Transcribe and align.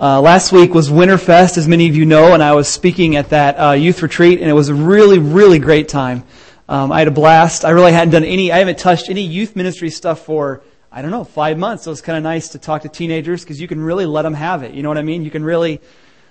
Uh, 0.00 0.20
last 0.20 0.50
week 0.50 0.74
was 0.74 0.90
Winterfest, 0.90 1.56
as 1.56 1.68
many 1.68 1.88
of 1.88 1.94
you 1.94 2.04
know, 2.04 2.34
and 2.34 2.42
I 2.42 2.54
was 2.54 2.66
speaking 2.66 3.14
at 3.14 3.28
that 3.28 3.54
uh, 3.54 3.72
youth 3.74 4.02
retreat, 4.02 4.40
and 4.40 4.50
it 4.50 4.52
was 4.52 4.68
a 4.68 4.74
really, 4.74 5.20
really 5.20 5.60
great 5.60 5.88
time. 5.88 6.24
Um, 6.68 6.90
I 6.90 6.98
had 6.98 7.06
a 7.06 7.12
blast. 7.12 7.64
I 7.64 7.70
really 7.70 7.92
hadn't 7.92 8.10
done 8.10 8.24
any, 8.24 8.50
I 8.50 8.58
haven't 8.58 8.78
touched 8.78 9.08
any 9.08 9.20
youth 9.20 9.54
ministry 9.54 9.90
stuff 9.90 10.24
for, 10.24 10.62
I 10.90 11.00
don't 11.00 11.12
know, 11.12 11.22
five 11.22 11.58
months. 11.58 11.84
So 11.84 11.90
it 11.90 11.92
was 11.92 12.02
kind 12.02 12.18
of 12.18 12.24
nice 12.24 12.48
to 12.50 12.58
talk 12.58 12.82
to 12.82 12.88
teenagers 12.88 13.44
because 13.44 13.60
you 13.60 13.68
can 13.68 13.80
really 13.80 14.04
let 14.04 14.22
them 14.22 14.34
have 14.34 14.64
it. 14.64 14.74
You 14.74 14.82
know 14.82 14.88
what 14.88 14.98
I 14.98 15.02
mean? 15.02 15.24
You 15.24 15.30
can 15.30 15.44
really, 15.44 15.80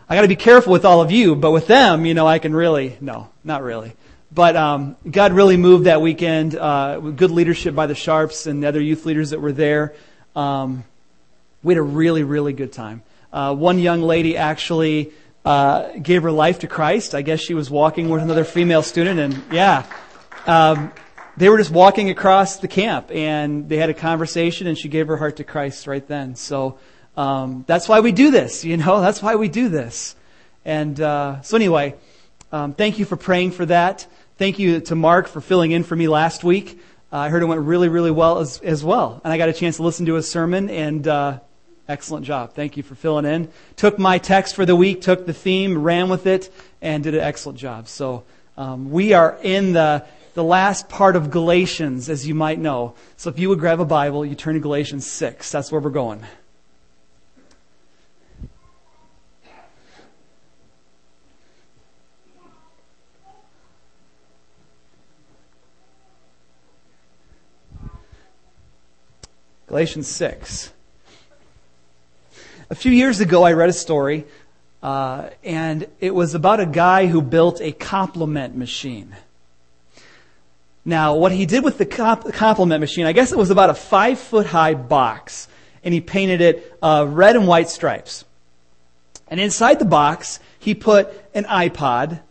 I 0.10 0.16
got 0.16 0.24
to 0.24 0.28
be 0.28 0.36
careful 0.36 0.74
with 0.74 0.84
all 0.84 1.00
of 1.00 1.10
you, 1.10 1.34
but 1.34 1.52
with 1.52 1.68
them, 1.68 2.06
you 2.06 2.14
know, 2.14 2.28
I 2.28 2.40
can 2.40 2.54
really, 2.54 2.98
no, 3.00 3.30
not 3.46 3.64
really. 3.64 3.94
But 4.30 4.58
um, 4.58 4.98
God 5.10 5.32
really 5.32 5.56
moved 5.56 5.86
that 5.86 6.02
weekend. 6.02 6.54
Uh, 6.54 7.00
with 7.02 7.16
good 7.16 7.32
leadership 7.32 7.76
by 7.76 7.88
the 7.88 7.96
Sharps 7.96 8.46
and 8.46 8.62
the 8.62 8.68
other 8.68 8.82
youth 8.82 9.06
leaders 9.06 9.30
that 9.30 9.40
were 9.40 9.54
there. 9.54 9.96
Um, 10.36 10.84
we 11.64 11.76
had 11.76 11.80
a 11.80 11.82
really, 11.82 12.24
really 12.24 12.52
good 12.52 12.74
time. 12.74 13.04
Uh, 13.34 13.52
one 13.52 13.80
young 13.80 14.04
lady 14.04 14.38
actually 14.38 15.12
uh, 15.44 15.90
gave 15.94 16.22
her 16.22 16.32
life 16.32 16.60
to 16.60 16.68
Christ. 16.68 17.16
I 17.16 17.24
guess 17.24 17.40
she 17.40 17.56
was 17.56 17.68
walking 17.68 18.10
with 18.10 18.22
another 18.22 18.44
female 18.44 18.84
student, 18.84 19.20
and 19.20 19.44
yeah, 19.52 19.88
um, 20.46 20.92
they 21.36 21.50
were 21.50 21.58
just 21.58 21.72
walking 21.72 22.12
across 22.12 22.58
the 22.58 22.68
camp, 22.68 23.10
and 23.10 23.68
they 23.68 23.78
had 23.78 23.90
a 23.90 23.94
conversation, 23.96 24.68
and 24.68 24.78
she 24.78 24.88
gave 24.88 25.08
her 25.08 25.18
heart 25.18 25.38
to 25.38 25.44
Christ 25.44 25.88
right 25.88 26.08
then. 26.08 26.36
So 26.36 26.78
um, 27.18 27.64
that's 27.66 27.90
why 27.90 28.02
we 28.02 28.12
do 28.12 28.30
this, 28.30 28.64
you 28.64 28.78
know. 28.78 29.02
That's 29.02 29.24
why 29.24 29.34
we 29.34 29.50
do 29.50 29.68
this. 29.68 30.16
And 30.64 31.02
uh, 31.02 31.42
so 31.42 31.58
anyway, 31.58 31.96
um, 32.52 32.76
thank 32.76 33.00
you 33.00 33.06
for 33.06 33.18
praying 33.18 33.50
for 33.50 33.66
that. 33.66 34.06
Thank 34.38 34.60
you 34.60 34.80
to 34.82 34.96
Mark 34.96 35.28
for 35.28 35.42
filling 35.42 35.72
in 35.72 35.84
for 35.84 35.96
me 35.96 36.08
last 36.08 36.44
week. 36.44 36.80
Uh, 37.12 37.18
I 37.18 37.30
heard 37.30 37.42
it 37.42 37.48
went 37.48 37.62
really, 37.62 37.90
really 37.90 38.12
well 38.12 38.38
as, 38.38 38.60
as 38.60 38.84
well, 38.84 39.20
and 39.24 39.34
I 39.34 39.40
got 39.40 39.50
a 39.50 39.54
chance 39.54 39.78
to 39.78 39.84
listen 39.84 40.06
to 40.06 40.14
his 40.14 40.30
sermon 40.30 40.70
and. 40.70 41.08
Uh, 41.08 41.40
Excellent 41.88 42.26
job. 42.26 42.54
Thank 42.54 42.78
you 42.78 42.84
for 42.84 42.96
filling 42.96 43.26
in. 43.26 43.50
Took 43.76 44.00
my 44.00 44.18
text 44.18 44.56
for 44.56 44.66
the 44.66 44.76
week, 44.76 45.02
took 45.02 45.26
the 45.26 45.34
theme, 45.34 45.78
ran 45.84 46.10
with 46.10 46.26
it, 46.28 46.54
and 46.82 47.04
did 47.04 47.14
an 47.14 47.20
excellent 47.20 47.60
job. 47.60 47.88
So 47.88 48.24
um, 48.58 48.92
we 48.92 49.14
are 49.14 49.38
in 49.42 49.74
the 49.74 50.06
the 50.34 50.44
last 50.44 50.90
part 50.90 51.16
of 51.16 51.30
Galatians, 51.30 52.10
as 52.10 52.28
you 52.28 52.34
might 52.34 52.58
know. 52.58 52.96
So 53.18 53.30
if 53.30 53.38
you 53.38 53.50
would 53.50 53.60
grab 53.60 53.80
a 53.80 53.86
Bible, 53.86 54.26
you 54.26 54.34
turn 54.34 54.56
to 54.56 54.60
Galatians 54.60 55.06
six. 55.06 55.52
That's 55.52 55.72
where 55.72 55.82
we're 55.82 55.92
going. 55.92 56.26
Galatians 69.74 70.08
6. 70.08 70.72
A 72.74 72.76
few 72.76 72.92
years 72.92 73.20
ago, 73.20 73.44
I 73.44 73.54
read 73.54 73.70
a 73.70 73.74
story, 73.74 74.26
uh, 74.82 75.30
and 75.44 75.86
it 76.00 76.16
was 76.16 76.34
about 76.34 76.60
a 76.60 76.66
guy 76.66 77.06
who 77.06 77.22
built 77.22 77.62
a 77.62 77.72
compliment 77.72 78.58
machine. 78.58 79.16
Now, 80.84 81.14
what 81.14 81.32
he 81.32 81.46
did 81.46 81.64
with 81.64 81.78
the 81.78 81.86
comp- 81.86 82.34
compliment 82.34 82.80
machine, 82.80 83.06
I 83.06 83.12
guess 83.12 83.32
it 83.32 83.38
was 83.38 83.52
about 83.52 83.70
a 83.70 83.76
five 83.76 84.18
foot 84.18 84.48
high 84.48 84.74
box, 84.74 85.48
and 85.84 85.94
he 85.94 86.02
painted 86.02 86.42
it 86.42 86.76
uh, 86.82 87.06
red 87.08 87.36
and 87.36 87.46
white 87.48 87.70
stripes. 87.70 88.26
And 89.28 89.40
inside 89.40 89.78
the 89.78 89.86
box, 89.86 90.40
he 90.58 90.74
put 90.74 91.14
an 91.36 91.44
iPod, 91.44 92.22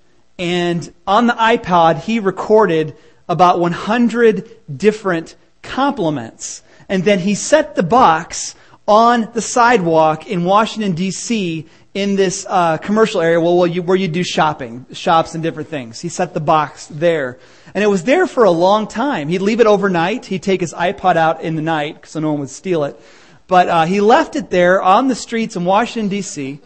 and 0.41 0.93
on 1.07 1.29
the 1.29 1.35
iPod, 1.35 2.01
he 2.01 2.19
recorded 2.19 2.97
about 3.29 3.61
100 3.61 4.51
different 4.77 5.37
compliments. 5.63 6.65
And 6.89 7.05
then 7.05 7.21
he 7.21 7.37
set 7.37 7.77
the 7.77 7.85
box 7.85 8.57
on 8.87 9.31
the 9.33 9.41
sidewalk 9.41 10.27
in 10.27 10.45
Washington, 10.45 10.93
D.C., 10.93 11.67
in 11.95 12.17
this 12.17 12.47
uh, 12.49 12.79
commercial 12.79 13.21
area 13.21 13.39
where 13.39 13.69
you, 13.69 13.83
where 13.83 13.97
you 13.97 14.09
do 14.09 14.25
shopping, 14.25 14.87
shops 14.93 15.35
and 15.35 15.43
different 15.43 15.69
things. 15.69 16.01
He 16.01 16.09
set 16.09 16.33
the 16.33 16.41
box 16.41 16.87
there. 16.87 17.39
And 17.75 17.85
it 17.85 17.87
was 17.87 18.05
there 18.05 18.27
for 18.27 18.45
a 18.45 18.51
long 18.51 18.87
time. 18.87 19.29
He'd 19.29 19.43
leave 19.43 19.61
it 19.61 19.67
overnight. 19.67 20.25
He'd 20.25 20.43
take 20.43 20.61
his 20.61 20.73
iPod 20.73 21.17
out 21.17 21.43
in 21.43 21.55
the 21.55 21.63
night 21.63 22.07
so 22.07 22.21
no 22.21 22.31
one 22.31 22.41
would 22.41 22.51
steal 22.51 22.85
it. 22.85 22.99
But 23.47 23.69
uh, 23.69 23.85
he 23.85 24.01
left 24.01 24.37
it 24.37 24.49
there 24.49 24.81
on 24.81 25.09
the 25.09 25.15
streets 25.15 25.57
in 25.57 25.65
Washington, 25.65 26.09
D.C., 26.09 26.61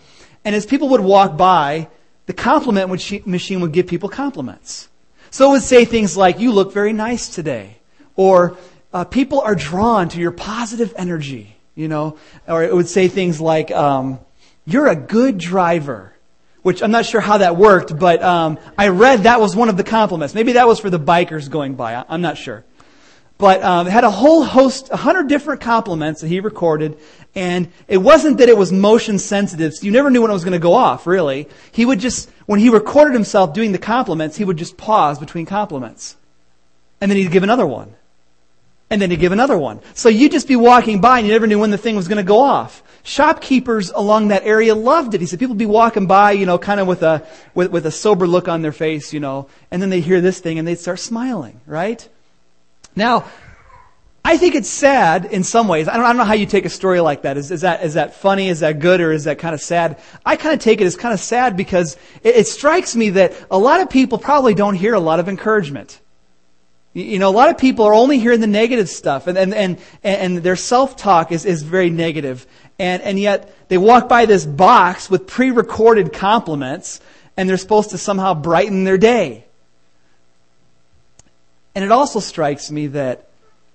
and 0.44 0.54
as 0.54 0.64
people 0.64 0.90
would 0.90 1.00
walk 1.00 1.36
by, 1.36 1.88
the 2.26 2.32
compliment 2.32 2.88
machine 3.26 3.60
would 3.60 3.72
give 3.72 3.88
people 3.88 4.08
compliments. 4.08 4.88
So 5.30 5.48
it 5.48 5.52
would 5.54 5.62
say 5.62 5.84
things 5.84 6.16
like, 6.16 6.38
You 6.38 6.52
look 6.52 6.72
very 6.72 6.92
nice 6.92 7.28
today. 7.28 7.78
Or, 8.14 8.56
uh, 8.92 9.02
People 9.02 9.40
are 9.40 9.56
drawn 9.56 10.08
to 10.10 10.20
your 10.20 10.30
positive 10.30 10.94
energy 10.96 11.55
you 11.76 11.88
know, 11.88 12.18
or 12.48 12.64
it 12.64 12.74
would 12.74 12.88
say 12.88 13.06
things 13.06 13.40
like, 13.40 13.70
um, 13.70 14.18
"You're 14.64 14.88
a 14.88 14.96
good 14.96 15.38
driver," 15.38 16.12
which 16.62 16.82
I'm 16.82 16.90
not 16.90 17.06
sure 17.06 17.20
how 17.20 17.38
that 17.38 17.56
worked, 17.56 17.96
but 17.96 18.22
um, 18.22 18.58
I 18.76 18.88
read 18.88 19.24
that 19.24 19.40
was 19.40 19.54
one 19.54 19.68
of 19.68 19.76
the 19.76 19.84
compliments. 19.84 20.34
Maybe 20.34 20.54
that 20.54 20.66
was 20.66 20.80
for 20.80 20.90
the 20.90 20.98
bikers 20.98 21.48
going 21.48 21.74
by. 21.74 22.04
I'm 22.08 22.22
not 22.22 22.38
sure, 22.38 22.64
but 23.38 23.62
um, 23.62 23.86
it 23.86 23.90
had 23.90 24.04
a 24.04 24.10
whole 24.10 24.42
host, 24.42 24.88
a 24.90 24.96
hundred 24.96 25.28
different 25.28 25.60
compliments 25.60 26.22
that 26.22 26.28
he 26.28 26.40
recorded, 26.40 26.98
and 27.34 27.68
it 27.86 27.98
wasn't 27.98 28.38
that 28.38 28.48
it 28.48 28.56
was 28.56 28.72
motion 28.72 29.18
sensitive, 29.18 29.74
so 29.74 29.84
you 29.84 29.92
never 29.92 30.10
knew 30.10 30.22
when 30.22 30.30
it 30.30 30.34
was 30.34 30.44
going 30.44 30.52
to 30.52 30.58
go 30.58 30.72
off. 30.72 31.06
Really, 31.06 31.46
he 31.72 31.84
would 31.84 32.00
just 32.00 32.30
when 32.46 32.58
he 32.58 32.70
recorded 32.70 33.12
himself 33.12 33.52
doing 33.52 33.72
the 33.72 33.78
compliments, 33.78 34.36
he 34.36 34.44
would 34.44 34.56
just 34.56 34.78
pause 34.78 35.18
between 35.18 35.44
compliments, 35.44 36.16
and 37.02 37.10
then 37.10 37.18
he'd 37.18 37.30
give 37.30 37.42
another 37.42 37.66
one 37.66 37.95
and 38.90 39.02
then 39.02 39.10
to 39.10 39.16
give 39.16 39.32
another 39.32 39.58
one. 39.58 39.80
So 39.94 40.08
you'd 40.08 40.32
just 40.32 40.48
be 40.48 40.56
walking 40.56 41.00
by 41.00 41.18
and 41.18 41.26
you 41.26 41.32
never 41.32 41.46
knew 41.46 41.58
when 41.58 41.70
the 41.70 41.78
thing 41.78 41.96
was 41.96 42.08
going 42.08 42.18
to 42.18 42.22
go 42.22 42.40
off. 42.40 42.82
Shopkeepers 43.02 43.90
along 43.90 44.28
that 44.28 44.44
area 44.44 44.74
loved 44.74 45.14
it. 45.14 45.20
He 45.20 45.26
said 45.26 45.38
people 45.38 45.54
would 45.54 45.58
be 45.58 45.66
walking 45.66 46.06
by, 46.06 46.32
you 46.32 46.46
know, 46.46 46.58
kind 46.58 46.80
of 46.80 46.86
with 46.86 47.02
a, 47.02 47.26
with, 47.54 47.70
with 47.70 47.86
a 47.86 47.90
sober 47.90 48.26
look 48.26 48.48
on 48.48 48.62
their 48.62 48.72
face, 48.72 49.12
you 49.12 49.20
know, 49.20 49.48
and 49.70 49.80
then 49.80 49.90
they 49.90 50.00
hear 50.00 50.20
this 50.20 50.40
thing 50.40 50.58
and 50.58 50.66
they'd 50.66 50.78
start 50.78 50.98
smiling, 50.98 51.60
right? 51.66 52.08
Now, 52.94 53.24
I 54.24 54.38
think 54.38 54.56
it's 54.56 54.68
sad 54.68 55.26
in 55.26 55.44
some 55.44 55.68
ways. 55.68 55.86
I 55.86 55.96
don't, 55.96 56.04
I 56.04 56.08
don't 56.08 56.16
know 56.16 56.24
how 56.24 56.34
you 56.34 56.46
take 56.46 56.64
a 56.64 56.70
story 56.70 56.98
like 56.98 57.22
that. 57.22 57.36
Is, 57.36 57.52
is, 57.52 57.60
that. 57.60 57.84
is 57.84 57.94
that 57.94 58.14
funny? 58.14 58.48
Is 58.48 58.58
that 58.58 58.80
good? 58.80 59.00
Or 59.00 59.12
is 59.12 59.24
that 59.24 59.38
kind 59.38 59.54
of 59.54 59.60
sad? 59.60 60.00
I 60.24 60.34
kind 60.34 60.52
of 60.52 60.58
take 60.58 60.80
it 60.80 60.84
as 60.84 60.96
kind 60.96 61.14
of 61.14 61.20
sad 61.20 61.56
because 61.56 61.96
it, 62.24 62.34
it 62.34 62.46
strikes 62.48 62.96
me 62.96 63.10
that 63.10 63.34
a 63.52 63.58
lot 63.58 63.80
of 63.80 63.88
people 63.88 64.18
probably 64.18 64.54
don't 64.54 64.74
hear 64.74 64.94
a 64.94 65.00
lot 65.00 65.20
of 65.20 65.28
encouragement. 65.28 66.00
You 66.96 67.18
know, 67.18 67.28
a 67.28 67.30
lot 67.30 67.50
of 67.50 67.58
people 67.58 67.84
are 67.84 67.92
only 67.92 68.18
hearing 68.18 68.40
the 68.40 68.46
negative 68.46 68.88
stuff, 68.88 69.26
and, 69.26 69.36
and, 69.36 69.52
and, 69.52 69.78
and 70.02 70.38
their 70.38 70.56
self 70.56 70.96
talk 70.96 71.30
is, 71.30 71.44
is 71.44 71.62
very 71.62 71.90
negative. 71.90 72.46
And, 72.78 73.02
and 73.02 73.18
yet, 73.20 73.54
they 73.68 73.76
walk 73.76 74.08
by 74.08 74.24
this 74.24 74.46
box 74.46 75.10
with 75.10 75.26
pre 75.26 75.50
recorded 75.50 76.14
compliments, 76.14 77.02
and 77.36 77.50
they're 77.50 77.58
supposed 77.58 77.90
to 77.90 77.98
somehow 77.98 78.32
brighten 78.32 78.84
their 78.84 78.96
day. 78.96 79.44
And 81.74 81.84
it 81.84 81.92
also 81.92 82.18
strikes 82.18 82.70
me 82.70 82.86
that 82.86 83.28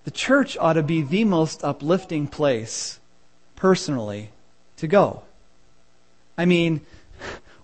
the 0.04 0.10
church 0.10 0.58
ought 0.58 0.74
to 0.74 0.82
be 0.82 1.04
the 1.04 1.24
most 1.24 1.64
uplifting 1.64 2.26
place, 2.26 3.00
personally, 3.56 4.32
to 4.78 4.88
go. 4.88 5.22
I 6.40 6.46
mean, 6.46 6.82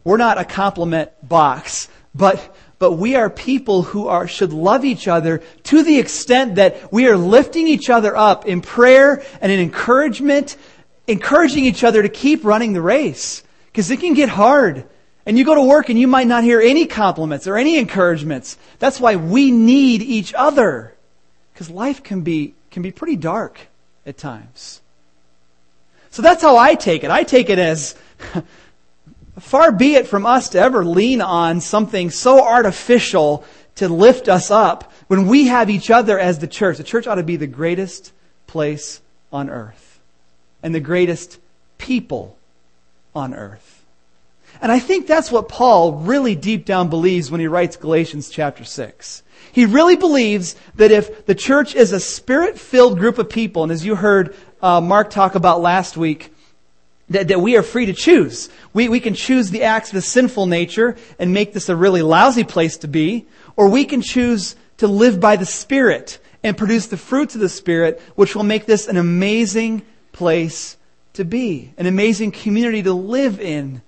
we're 0.03 0.17
not 0.17 0.37
a 0.37 0.45
compliment 0.45 1.09
box, 1.27 1.89
but 2.13 2.55
but 2.79 2.93
we 2.93 3.15
are 3.15 3.29
people 3.29 3.81
who 3.81 4.07
are, 4.07 4.27
should 4.27 4.53
love 4.53 4.85
each 4.85 5.07
other 5.07 5.41
to 5.63 5.83
the 5.83 5.97
extent 5.97 6.55
that 6.55 6.91
we 6.91 7.07
are 7.07 7.17
lifting 7.17 7.67
each 7.67 7.89
other 7.89 8.15
up 8.15 8.45
in 8.45 8.61
prayer 8.61 9.23
and 9.41 9.51
in 9.51 9.59
encouragement, 9.59 10.57
encouraging 11.07 11.65
each 11.65 11.83
other 11.83 12.03
to 12.03 12.09
keep 12.09 12.45
running 12.45 12.73
the 12.73 12.81
race. 12.81 13.43
Because 13.67 13.89
it 13.89 13.99
can 13.99 14.13
get 14.13 14.29
hard. 14.29 14.85
And 15.25 15.37
you 15.37 15.43
go 15.43 15.55
to 15.55 15.63
work 15.63 15.89
and 15.89 15.99
you 15.99 16.07
might 16.07 16.27
not 16.27 16.43
hear 16.43 16.61
any 16.61 16.85
compliments 16.85 17.47
or 17.47 17.57
any 17.57 17.77
encouragements. 17.77 18.57
That's 18.79 18.99
why 18.99 19.15
we 19.15 19.51
need 19.51 20.01
each 20.01 20.33
other. 20.33 20.93
Because 21.53 21.69
life 21.69 22.03
can 22.03 22.21
be, 22.21 22.53
can 22.69 22.83
be 22.83 22.91
pretty 22.91 23.15
dark 23.15 23.59
at 24.05 24.17
times. 24.17 24.81
So 26.11 26.21
that's 26.21 26.41
how 26.41 26.57
I 26.57 26.75
take 26.75 27.03
it. 27.03 27.11
I 27.11 27.23
take 27.23 27.49
it 27.49 27.59
as 27.59 27.95
Far 29.39 29.71
be 29.71 29.95
it 29.95 30.07
from 30.07 30.25
us 30.25 30.49
to 30.49 30.59
ever 30.59 30.83
lean 30.83 31.21
on 31.21 31.61
something 31.61 32.09
so 32.09 32.43
artificial 32.43 33.43
to 33.75 33.87
lift 33.87 34.27
us 34.27 34.49
up 34.49 34.91
when 35.07 35.27
we 35.27 35.47
have 35.47 35.69
each 35.69 35.91
other 35.91 36.17
as 36.19 36.39
the 36.39 36.47
church. 36.47 36.77
The 36.77 36.83
church 36.83 37.07
ought 37.07 37.15
to 37.15 37.23
be 37.23 37.35
the 37.35 37.47
greatest 37.47 38.11
place 38.47 38.99
on 39.31 39.49
earth 39.49 39.99
and 40.63 40.73
the 40.73 40.79
greatest 40.79 41.39
people 41.77 42.37
on 43.15 43.33
earth. 43.33 43.85
And 44.61 44.71
I 44.71 44.79
think 44.79 45.05
that's 45.05 45.31
what 45.31 45.49
Paul 45.49 45.93
really 45.93 46.35
deep 46.35 46.65
down 46.65 46.89
believes 46.89 47.29
when 47.29 47.39
he 47.39 47.47
writes 47.47 47.75
Galatians 47.75 48.29
chapter 48.29 48.63
6. 48.63 49.23
He 49.51 49.65
really 49.65 49.95
believes 49.95 50.55
that 50.75 50.91
if 50.91 51.27
the 51.27 51.35
church 51.35 51.75
is 51.75 51.91
a 51.91 51.99
spirit 51.99 52.57
filled 52.57 52.97
group 52.97 53.19
of 53.19 53.29
people, 53.29 53.63
and 53.63 53.71
as 53.71 53.85
you 53.85 53.95
heard 53.95 54.35
uh, 54.61 54.81
Mark 54.81 55.11
talk 55.11 55.35
about 55.35 55.61
last 55.61 55.95
week, 55.95 56.31
that, 57.09 57.29
that 57.29 57.41
we 57.41 57.55
are 57.55 57.63
free 57.63 57.85
to 57.85 57.93
choose. 57.93 58.49
We, 58.73 58.89
we 58.89 58.99
can 58.99 59.13
choose 59.13 59.49
the 59.49 59.63
acts 59.63 59.89
of 59.89 59.95
the 59.95 60.01
sinful 60.01 60.45
nature 60.45 60.97
and 61.19 61.33
make 61.33 61.53
this 61.53 61.69
a 61.69 61.75
really 61.75 62.01
lousy 62.01 62.43
place 62.43 62.77
to 62.77 62.87
be, 62.87 63.25
or 63.55 63.69
we 63.69 63.85
can 63.85 64.01
choose 64.01 64.55
to 64.77 64.87
live 64.87 65.19
by 65.19 65.35
the 65.35 65.45
Spirit 65.45 66.19
and 66.43 66.57
produce 66.57 66.87
the 66.87 66.97
fruits 66.97 67.35
of 67.35 67.41
the 67.41 67.49
Spirit, 67.49 68.01
which 68.15 68.35
will 68.35 68.43
make 68.43 68.65
this 68.65 68.87
an 68.87 68.97
amazing 68.97 69.83
place 70.11 70.77
to 71.13 71.25
be, 71.25 71.73
an 71.77 71.85
amazing 71.85 72.31
community 72.31 72.83
to 72.83 72.93
live 72.93 73.39
in, 73.39 73.81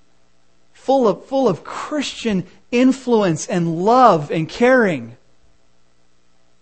full 0.74 1.08
of, 1.08 1.26
full 1.26 1.48
of 1.48 1.64
Christian 1.64 2.46
influence 2.72 3.48
and 3.48 3.84
love 3.84 4.32
and 4.32 4.48
caring. 4.48 5.16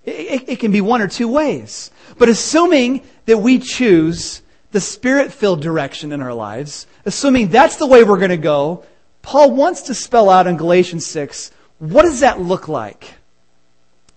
It, 0.04 0.12
it, 0.12 0.50
it 0.50 0.60
can 0.60 0.72
be 0.72 0.82
one 0.82 1.02
or 1.02 1.08
two 1.08 1.28
ways. 1.28 1.92
But 2.18 2.30
assuming 2.30 3.04
that 3.26 3.38
we 3.38 3.60
choose 3.60 4.42
the 4.72 4.82
spirit 4.82 5.32
filled 5.32 5.62
direction 5.62 6.12
in 6.12 6.22
our 6.22 6.34
lives, 6.34 6.88
assuming 7.06 7.50
that's 7.50 7.78
the 7.78 7.88
way 7.88 8.04
we're 8.04 8.18
going 8.18 8.30
to 8.30 8.38
go, 8.38 8.84
Paul 9.22 9.52
wants 9.52 9.84
to 9.84 9.94
spell 9.94 10.30
out 10.30 10.48
in 10.48 10.58
Galatians 10.58 11.06
6 11.06 11.52
what 11.80 12.04
does 12.04 12.22
that 12.22 12.42
look 12.42 12.68
like? 12.68 13.16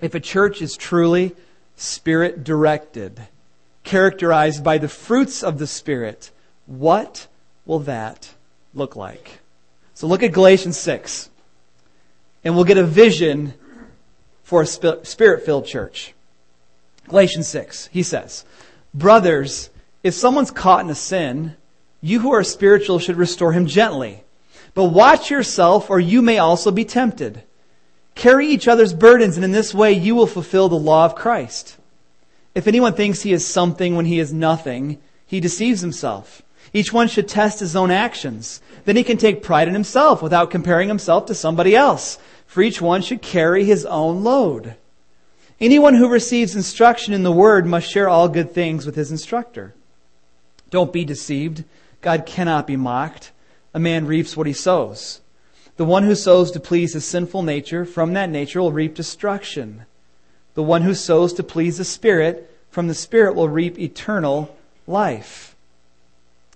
If 0.00 0.14
a 0.14 0.20
church 0.20 0.62
is 0.62 0.76
truly 0.76 1.36
spirit 1.76 2.42
directed, 2.42 3.20
characterized 3.84 4.64
by 4.64 4.78
the 4.78 4.88
fruits 4.88 5.42
of 5.42 5.58
the 5.58 5.66
Spirit, 5.66 6.30
what 6.66 7.26
will 7.66 7.80
that 7.80 8.30
look 8.72 8.96
like? 8.96 9.40
So 9.94 10.06
look 10.06 10.22
at 10.22 10.32
Galatians 10.32 10.78
6, 10.78 11.28
and 12.44 12.54
we'll 12.54 12.64
get 12.64 12.78
a 12.78 12.84
vision 12.84 13.52
for 14.42 14.62
a 14.62 14.66
spirit 14.66 15.44
filled 15.44 15.66
church. 15.66 16.14
Galatians 17.08 17.48
6, 17.48 17.88
he 17.92 18.02
says, 18.02 18.44
Brothers, 18.94 19.68
if 20.02 20.14
someone's 20.14 20.50
caught 20.50 20.84
in 20.84 20.90
a 20.90 20.94
sin, 20.94 21.56
you 22.00 22.20
who 22.20 22.32
are 22.32 22.44
spiritual 22.44 22.98
should 22.98 23.16
restore 23.16 23.52
him 23.52 23.66
gently. 23.66 24.24
But 24.74 24.84
watch 24.84 25.30
yourself, 25.30 25.90
or 25.90 26.00
you 26.00 26.22
may 26.22 26.38
also 26.38 26.70
be 26.70 26.84
tempted. 26.84 27.42
Carry 28.14 28.46
each 28.46 28.68
other's 28.68 28.94
burdens, 28.94 29.36
and 29.36 29.44
in 29.44 29.52
this 29.52 29.74
way 29.74 29.92
you 29.92 30.14
will 30.14 30.26
fulfill 30.26 30.68
the 30.68 30.76
law 30.76 31.04
of 31.04 31.14
Christ. 31.14 31.76
If 32.54 32.66
anyone 32.66 32.94
thinks 32.94 33.22
he 33.22 33.32
is 33.32 33.46
something 33.46 33.96
when 33.96 34.06
he 34.06 34.18
is 34.18 34.32
nothing, 34.32 34.98
he 35.26 35.40
deceives 35.40 35.80
himself. 35.80 36.42
Each 36.72 36.92
one 36.92 37.08
should 37.08 37.28
test 37.28 37.60
his 37.60 37.76
own 37.76 37.90
actions. 37.90 38.60
Then 38.84 38.96
he 38.96 39.04
can 39.04 39.16
take 39.16 39.42
pride 39.42 39.68
in 39.68 39.74
himself 39.74 40.22
without 40.22 40.50
comparing 40.50 40.88
himself 40.88 41.26
to 41.26 41.34
somebody 41.34 41.76
else 41.76 42.18
for 42.50 42.62
each 42.62 42.80
one 42.80 43.00
should 43.00 43.22
carry 43.22 43.64
his 43.64 43.86
own 43.86 44.24
load. 44.24 44.74
Anyone 45.60 45.94
who 45.94 46.08
receives 46.08 46.56
instruction 46.56 47.14
in 47.14 47.22
the 47.22 47.30
word 47.30 47.64
must 47.64 47.88
share 47.88 48.08
all 48.08 48.28
good 48.28 48.50
things 48.50 48.84
with 48.84 48.96
his 48.96 49.12
instructor. 49.12 49.72
Don't 50.70 50.92
be 50.92 51.04
deceived. 51.04 51.64
God 52.00 52.26
cannot 52.26 52.66
be 52.66 52.76
mocked. 52.76 53.32
A 53.74 53.80
man 53.80 54.06
reaps 54.06 54.36
what 54.36 54.46
he 54.46 54.52
sows. 54.52 55.20
The 55.76 55.84
one 55.84 56.02
who 56.02 56.14
sows 56.14 56.50
to 56.52 56.60
please 56.60 56.94
his 56.94 57.04
sinful 57.04 57.42
nature, 57.42 57.84
from 57.84 58.12
that 58.14 58.30
nature 58.30 58.60
will 58.60 58.72
reap 58.72 58.94
destruction. 58.94 59.86
The 60.54 60.62
one 60.62 60.82
who 60.82 60.94
sows 60.94 61.32
to 61.34 61.42
please 61.42 61.78
the 61.78 61.84
Spirit, 61.84 62.50
from 62.70 62.88
the 62.88 62.94
Spirit 62.94 63.34
will 63.34 63.48
reap 63.48 63.78
eternal 63.78 64.56
life. 64.86 65.56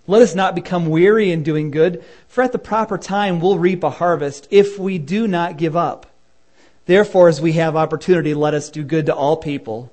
Let 0.06 0.22
us 0.22 0.34
not 0.34 0.54
become 0.54 0.86
weary 0.86 1.30
in 1.30 1.42
doing 1.42 1.70
good, 1.70 2.04
for 2.28 2.44
at 2.44 2.52
the 2.52 2.58
proper 2.58 2.98
time 2.98 3.40
we'll 3.40 3.58
reap 3.58 3.82
a 3.82 3.90
harvest 3.90 4.46
if 4.50 4.78
we 4.78 4.98
do 4.98 5.26
not 5.26 5.56
give 5.56 5.76
up. 5.76 6.06
Therefore, 6.86 7.28
as 7.28 7.40
we 7.40 7.52
have 7.52 7.76
opportunity, 7.76 8.34
let 8.34 8.52
us 8.52 8.68
do 8.68 8.82
good 8.82 9.06
to 9.06 9.14
all 9.14 9.38
people, 9.38 9.90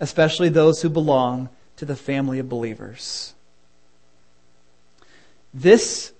especially 0.00 0.48
those 0.48 0.80
who 0.80 0.88
belong 0.88 1.50
to 1.76 1.84
the 1.84 1.96
family 1.96 2.38
of 2.38 2.48
believers. 2.48 3.34
This 5.54 6.12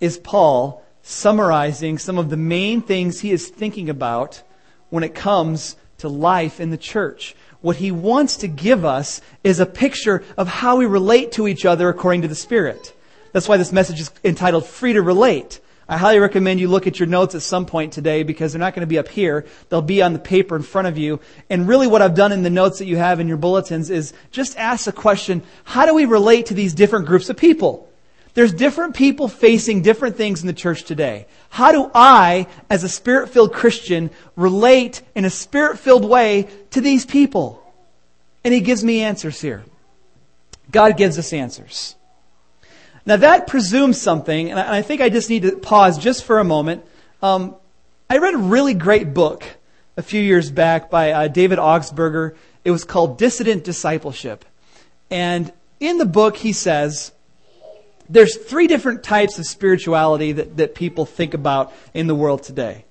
is 0.00 0.18
Paul 0.18 0.82
summarizing 1.02 1.98
some 1.98 2.18
of 2.18 2.30
the 2.30 2.36
main 2.36 2.82
things 2.82 3.20
he 3.20 3.30
is 3.30 3.48
thinking 3.48 3.88
about 3.88 4.42
when 4.90 5.04
it 5.04 5.14
comes 5.14 5.76
to 5.98 6.08
life 6.08 6.60
in 6.60 6.70
the 6.70 6.76
church. 6.76 7.36
What 7.60 7.76
he 7.76 7.90
wants 7.90 8.38
to 8.38 8.48
give 8.48 8.84
us 8.84 9.20
is 9.44 9.60
a 9.60 9.66
picture 9.66 10.24
of 10.36 10.48
how 10.48 10.76
we 10.76 10.86
relate 10.86 11.32
to 11.32 11.46
each 11.46 11.64
other 11.64 11.88
according 11.88 12.22
to 12.22 12.28
the 12.28 12.34
Spirit. 12.34 12.94
That's 13.32 13.48
why 13.48 13.56
this 13.56 13.72
message 13.72 14.00
is 14.00 14.10
entitled 14.24 14.66
Free 14.66 14.94
to 14.94 15.02
Relate. 15.02 15.60
I 15.88 15.96
highly 15.96 16.20
recommend 16.20 16.60
you 16.60 16.68
look 16.68 16.86
at 16.86 16.98
your 16.98 17.08
notes 17.08 17.34
at 17.34 17.42
some 17.42 17.66
point 17.66 17.92
today 17.92 18.22
because 18.22 18.52
they're 18.52 18.60
not 18.60 18.74
going 18.74 18.82
to 18.82 18.86
be 18.86 18.98
up 18.98 19.08
here. 19.08 19.44
They'll 19.68 19.82
be 19.82 20.02
on 20.02 20.12
the 20.12 20.18
paper 20.18 20.56
in 20.56 20.62
front 20.62 20.88
of 20.88 20.96
you. 20.96 21.20
And 21.50 21.68
really 21.68 21.86
what 21.86 22.00
I've 22.00 22.14
done 22.14 22.32
in 22.32 22.42
the 22.42 22.50
notes 22.50 22.78
that 22.78 22.86
you 22.86 22.96
have 22.96 23.20
in 23.20 23.28
your 23.28 23.36
bulletins 23.36 23.90
is 23.90 24.12
just 24.30 24.56
ask 24.56 24.84
the 24.84 24.92
question, 24.92 25.42
how 25.64 25.86
do 25.86 25.94
we 25.94 26.04
relate 26.04 26.46
to 26.46 26.54
these 26.54 26.74
different 26.74 27.06
groups 27.06 27.28
of 27.28 27.36
people? 27.36 27.89
There's 28.34 28.52
different 28.52 28.94
people 28.94 29.28
facing 29.28 29.82
different 29.82 30.16
things 30.16 30.40
in 30.40 30.46
the 30.46 30.52
church 30.52 30.84
today. 30.84 31.26
How 31.48 31.72
do 31.72 31.90
I, 31.94 32.46
as 32.68 32.84
a 32.84 32.88
spirit 32.88 33.28
filled 33.30 33.52
Christian, 33.52 34.10
relate 34.36 35.02
in 35.14 35.24
a 35.24 35.30
spirit 35.30 35.78
filled 35.78 36.04
way 36.04 36.48
to 36.70 36.80
these 36.80 37.04
people? 37.04 37.62
And 38.44 38.54
he 38.54 38.60
gives 38.60 38.84
me 38.84 39.00
answers 39.02 39.40
here. 39.40 39.64
God 40.70 40.96
gives 40.96 41.18
us 41.18 41.32
answers. 41.32 41.96
Now 43.04 43.16
that 43.16 43.46
presumes 43.46 44.00
something, 44.00 44.50
and 44.50 44.60
I 44.60 44.82
think 44.82 45.00
I 45.00 45.08
just 45.08 45.30
need 45.30 45.42
to 45.42 45.56
pause 45.56 45.98
just 45.98 46.24
for 46.24 46.38
a 46.38 46.44
moment. 46.44 46.84
Um, 47.22 47.56
I 48.08 48.18
read 48.18 48.34
a 48.34 48.38
really 48.38 48.74
great 48.74 49.12
book 49.12 49.44
a 49.96 50.02
few 50.02 50.20
years 50.20 50.50
back 50.50 50.90
by 50.90 51.12
uh, 51.12 51.28
David 51.28 51.58
Augsburger. 51.58 52.36
It 52.64 52.70
was 52.70 52.84
called 52.84 53.18
Dissident 53.18 53.64
Discipleship. 53.64 54.44
And 55.10 55.52
in 55.80 55.98
the 55.98 56.06
book, 56.06 56.36
he 56.36 56.52
says, 56.52 57.12
there's 58.10 58.36
three 58.36 58.66
different 58.66 59.04
types 59.04 59.38
of 59.38 59.46
spirituality 59.46 60.32
that, 60.32 60.56
that 60.56 60.74
people 60.74 61.06
think 61.06 61.32
about 61.32 61.72
in 61.94 62.08
the 62.08 62.14
world 62.14 62.42
today. 62.42 62.84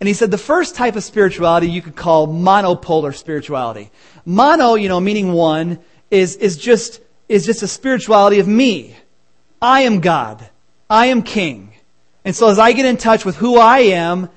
And 0.00 0.08
he 0.08 0.14
said 0.14 0.30
the 0.30 0.38
first 0.38 0.74
type 0.74 0.96
of 0.96 1.04
spirituality 1.04 1.70
you 1.70 1.82
could 1.82 1.96
call 1.96 2.26
monopolar 2.26 3.14
spirituality. 3.14 3.90
Mono, 4.24 4.74
you 4.74 4.88
know, 4.88 5.00
meaning 5.00 5.32
one, 5.32 5.78
is, 6.10 6.36
is 6.36 6.56
just, 6.56 7.00
is 7.28 7.44
just 7.44 7.62
a 7.62 7.68
spirituality 7.68 8.38
of 8.38 8.48
me. 8.48 8.96
I 9.60 9.82
am 9.82 10.00
God. 10.00 10.48
I 10.88 11.06
am 11.06 11.22
king. 11.22 11.72
And 12.24 12.34
so 12.34 12.48
as 12.48 12.58
I 12.58 12.72
get 12.72 12.86
in 12.86 12.96
touch 12.96 13.24
with 13.24 13.36
who 13.36 13.58
I 13.58 13.78
am, 13.78 14.28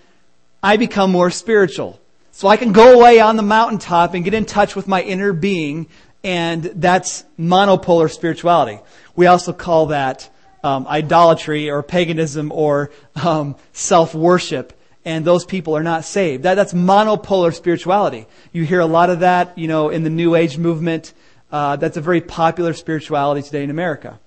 I 0.62 0.78
become 0.78 1.12
more 1.12 1.32
spiritual. 1.32 2.00
So 2.32 2.48
I 2.48 2.58
can 2.58 2.72
go 2.72 3.00
away 3.00 3.20
on 3.20 3.36
the 3.36 3.44
mountaintop 3.44 4.14
and 4.14 4.24
get 4.24 4.34
in 4.34 4.46
touch 4.46 4.76
with 4.76 4.88
my 4.88 5.02
inner 5.02 5.34
being, 5.34 5.88
and 6.24 6.64
that's 6.64 7.24
monopolar 7.40 8.12
spirituality. 8.12 8.80
We 9.16 9.28
also 9.28 9.54
call 9.54 9.88
that 9.88 10.30
um, 10.64 10.88
idolatry 10.88 11.70
or 11.70 11.84
paganism 11.84 12.52
or 12.52 12.92
um, 13.16 13.56
self 13.74 14.14
worship. 14.14 14.74
And 15.06 15.24
those 15.24 15.46
people 15.46 15.76
are 15.78 15.84
not 15.84 16.04
saved. 16.04 16.44
That, 16.44 16.56
that's 16.56 16.74
monopolar 16.74 17.54
spirituality. 17.54 18.28
You 18.52 18.66
hear 18.66 18.82
a 18.82 18.86
lot 18.86 19.10
of 19.10 19.22
that, 19.22 19.58
you 19.58 19.68
know, 19.68 19.90
in 19.90 20.04
the 20.04 20.10
New 20.10 20.36
Age 20.36 20.58
movement. 20.58 21.14
Uh, 21.52 21.78
that's 21.78 21.98
a 21.98 22.02
very 22.02 22.22
popular 22.22 22.74
spirituality 22.74 23.42
today 23.42 23.64
in 23.64 23.70
America. 23.70 24.20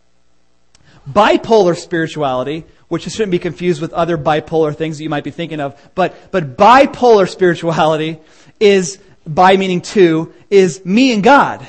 Bipolar 1.08 1.76
spirituality, 1.76 2.64
which 2.88 3.04
shouldn't 3.04 3.30
be 3.30 3.38
confused 3.38 3.80
with 3.80 3.92
other 3.92 4.16
bipolar 4.16 4.74
things 4.74 4.98
that 4.98 5.04
you 5.04 5.10
might 5.10 5.24
be 5.24 5.30
thinking 5.30 5.60
of, 5.60 5.80
but, 5.94 6.14
but 6.32 6.56
bipolar 6.56 7.28
spirituality 7.28 8.18
is, 8.58 8.98
by 9.26 9.56
meaning 9.56 9.82
two, 9.82 10.32
is 10.50 10.84
me 10.84 11.12
and 11.12 11.22
God. 11.22 11.68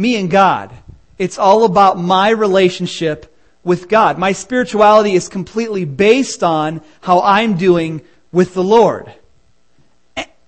Me 0.00 0.16
and 0.16 0.30
God. 0.30 0.72
It's 1.18 1.36
all 1.36 1.64
about 1.64 1.98
my 1.98 2.30
relationship 2.30 3.36
with 3.62 3.86
God. 3.86 4.16
My 4.16 4.32
spirituality 4.32 5.12
is 5.12 5.28
completely 5.28 5.84
based 5.84 6.42
on 6.42 6.80
how 7.02 7.20
I'm 7.20 7.58
doing 7.58 8.00
with 8.32 8.54
the 8.54 8.64
Lord. 8.64 9.12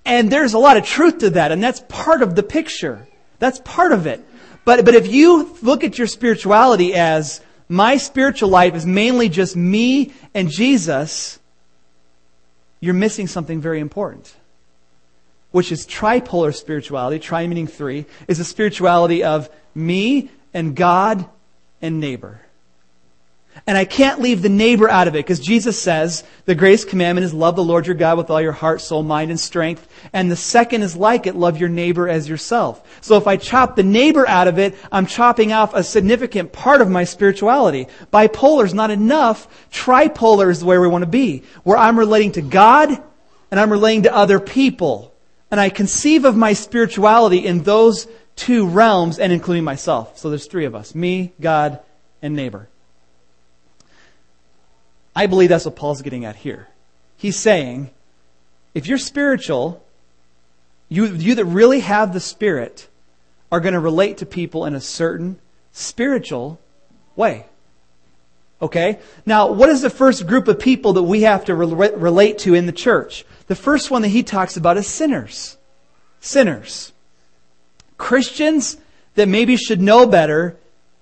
And 0.06 0.32
there's 0.32 0.54
a 0.54 0.58
lot 0.58 0.78
of 0.78 0.86
truth 0.86 1.18
to 1.18 1.30
that, 1.30 1.52
and 1.52 1.62
that's 1.62 1.80
part 1.90 2.22
of 2.22 2.34
the 2.34 2.42
picture. 2.42 3.06
That's 3.40 3.60
part 3.60 3.92
of 3.92 4.06
it. 4.06 4.24
But, 4.64 4.86
but 4.86 4.94
if 4.94 5.12
you 5.12 5.54
look 5.60 5.84
at 5.84 5.98
your 5.98 6.06
spirituality 6.06 6.94
as 6.94 7.42
my 7.68 7.98
spiritual 7.98 8.48
life 8.48 8.74
is 8.74 8.86
mainly 8.86 9.28
just 9.28 9.54
me 9.54 10.14
and 10.32 10.48
Jesus, 10.48 11.38
you're 12.80 12.94
missing 12.94 13.26
something 13.26 13.60
very 13.60 13.80
important. 13.80 14.34
Which 15.52 15.70
is 15.70 15.86
tripolar 15.86 16.54
spirituality, 16.54 17.18
tri 17.18 17.46
meaning 17.46 17.66
three, 17.66 18.06
is 18.26 18.40
a 18.40 18.44
spirituality 18.44 19.22
of 19.22 19.48
me 19.74 20.30
and 20.52 20.74
God 20.74 21.26
and 21.80 22.00
neighbor. 22.00 22.40
And 23.66 23.76
I 23.76 23.84
can't 23.84 24.20
leave 24.20 24.40
the 24.40 24.48
neighbor 24.48 24.88
out 24.88 25.08
of 25.08 25.14
it 25.14 25.18
because 25.18 25.38
Jesus 25.38 25.80
says 25.80 26.24
the 26.46 26.54
greatest 26.54 26.88
commandment 26.88 27.26
is 27.26 27.34
love 27.34 27.54
the 27.54 27.62
Lord 27.62 27.86
your 27.86 27.94
God 27.94 28.16
with 28.16 28.30
all 28.30 28.40
your 28.40 28.52
heart, 28.52 28.80
soul, 28.80 29.02
mind, 29.02 29.30
and 29.30 29.38
strength. 29.38 29.86
And 30.12 30.30
the 30.30 30.36
second 30.36 30.82
is 30.82 30.96
like 30.96 31.26
it, 31.26 31.36
love 31.36 31.60
your 31.60 31.68
neighbor 31.68 32.08
as 32.08 32.28
yourself. 32.28 32.82
So 33.02 33.16
if 33.18 33.26
I 33.26 33.36
chop 33.36 33.76
the 33.76 33.82
neighbor 33.82 34.26
out 34.26 34.48
of 34.48 34.58
it, 34.58 34.74
I'm 34.90 35.06
chopping 35.06 35.52
off 35.52 35.74
a 35.74 35.84
significant 35.84 36.52
part 36.52 36.80
of 36.80 36.90
my 36.90 37.04
spirituality. 37.04 37.88
Bipolar 38.12 38.64
is 38.64 38.74
not 38.74 38.90
enough. 38.90 39.46
Tripolar 39.70 40.50
is 40.50 40.64
where 40.64 40.80
we 40.80 40.88
want 40.88 41.02
to 41.02 41.10
be, 41.10 41.42
where 41.62 41.76
I'm 41.76 41.98
relating 41.98 42.32
to 42.32 42.42
God 42.42 42.88
and 43.50 43.60
I'm 43.60 43.70
relating 43.70 44.04
to 44.04 44.14
other 44.14 44.40
people. 44.40 45.11
And 45.52 45.60
I 45.60 45.68
conceive 45.68 46.24
of 46.24 46.34
my 46.34 46.54
spirituality 46.54 47.46
in 47.46 47.62
those 47.62 48.08
two 48.36 48.66
realms 48.66 49.18
and 49.18 49.30
including 49.32 49.64
myself. 49.64 50.16
So 50.16 50.30
there's 50.30 50.46
three 50.46 50.64
of 50.64 50.74
us 50.74 50.94
me, 50.94 51.34
God, 51.40 51.78
and 52.22 52.34
neighbor. 52.34 52.68
I 55.14 55.26
believe 55.26 55.50
that's 55.50 55.66
what 55.66 55.76
Paul's 55.76 56.00
getting 56.00 56.24
at 56.24 56.36
here. 56.36 56.68
He's 57.18 57.36
saying, 57.36 57.90
if 58.72 58.86
you're 58.86 58.96
spiritual, 58.96 59.84
you, 60.88 61.04
you 61.06 61.34
that 61.34 61.44
really 61.44 61.80
have 61.80 62.14
the 62.14 62.20
Spirit 62.20 62.88
are 63.50 63.60
going 63.60 63.74
to 63.74 63.80
relate 63.80 64.18
to 64.18 64.26
people 64.26 64.64
in 64.64 64.74
a 64.74 64.80
certain 64.80 65.38
spiritual 65.72 66.58
way. 67.14 67.44
Okay? 68.62 69.00
Now, 69.26 69.52
what 69.52 69.68
is 69.68 69.82
the 69.82 69.90
first 69.90 70.26
group 70.26 70.48
of 70.48 70.58
people 70.58 70.94
that 70.94 71.02
we 71.02 71.22
have 71.22 71.44
to 71.44 71.54
re- 71.54 71.90
relate 71.94 72.38
to 72.38 72.54
in 72.54 72.64
the 72.64 72.72
church? 72.72 73.26
The 73.46 73.56
first 73.56 73.90
one 73.90 74.02
that 74.02 74.08
he 74.08 74.22
talks 74.22 74.56
about 74.56 74.76
is 74.76 74.86
sinners. 74.86 75.56
Sinners. 76.20 76.92
Christians 77.98 78.76
that 79.14 79.28
maybe 79.28 79.56
should 79.56 79.80
know 79.80 80.06
better 80.06 80.56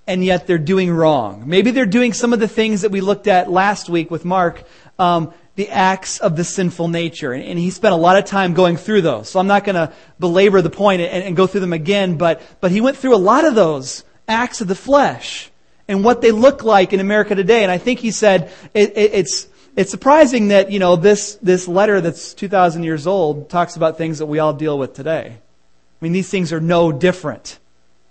and 0.06 0.24
yet 0.24 0.46
they're 0.46 0.58
doing 0.58 0.90
wrong. 0.90 1.44
Maybe 1.46 1.70
they're 1.70 1.86
doing 1.86 2.12
some 2.12 2.32
of 2.32 2.40
the 2.40 2.48
things 2.48 2.82
that 2.82 2.90
we 2.90 3.00
looked 3.00 3.28
at 3.28 3.50
last 3.50 3.88
week 3.88 4.10
with 4.10 4.24
Mark, 4.24 4.64
um, 4.98 5.32
the 5.54 5.68
acts 5.68 6.18
of 6.18 6.36
the 6.36 6.42
sinful 6.42 6.88
nature. 6.88 7.32
And, 7.32 7.44
and, 7.44 7.58
he 7.58 7.70
spent 7.70 7.94
a 7.94 7.96
lot 7.96 8.16
of 8.16 8.24
time 8.24 8.54
going 8.54 8.76
through 8.76 9.02
those. 9.02 9.28
So 9.28 9.38
I'm 9.38 9.46
not 9.46 9.64
going 9.64 9.76
to 9.76 9.92
belabor 10.18 10.62
the 10.62 10.70
point 10.70 11.02
and, 11.02 11.22
and 11.22 11.36
go 11.36 11.46
through 11.46 11.60
them 11.60 11.72
again, 11.72 12.16
but, 12.16 12.42
but 12.60 12.72
he 12.72 12.80
went 12.80 12.96
through 12.96 13.14
a 13.14 13.18
lot 13.18 13.44
of 13.44 13.54
those 13.54 14.02
acts 14.26 14.60
of 14.60 14.66
the 14.68 14.74
flesh 14.74 15.50
and 15.86 16.02
what 16.02 16.22
they 16.22 16.32
look 16.32 16.64
like 16.64 16.92
in 16.92 17.00
America 17.00 17.34
today. 17.34 17.62
And 17.62 17.70
I 17.70 17.78
think 17.78 18.00
he 18.00 18.10
said 18.10 18.50
it, 18.74 18.96
it, 18.96 19.10
it's, 19.14 19.46
it's 19.76 19.90
surprising 19.90 20.48
that, 20.48 20.70
you 20.70 20.78
know, 20.78 20.96
this, 20.96 21.36
this 21.36 21.68
letter 21.68 22.00
that's 22.00 22.34
2,000 22.34 22.82
years 22.82 23.06
old 23.06 23.48
talks 23.48 23.76
about 23.76 23.98
things 23.98 24.18
that 24.18 24.26
we 24.26 24.38
all 24.38 24.52
deal 24.52 24.78
with 24.78 24.94
today. 24.94 25.36
I 25.36 26.04
mean, 26.04 26.12
these 26.12 26.28
things 26.28 26.52
are 26.52 26.60
no 26.60 26.92
different 26.92 27.58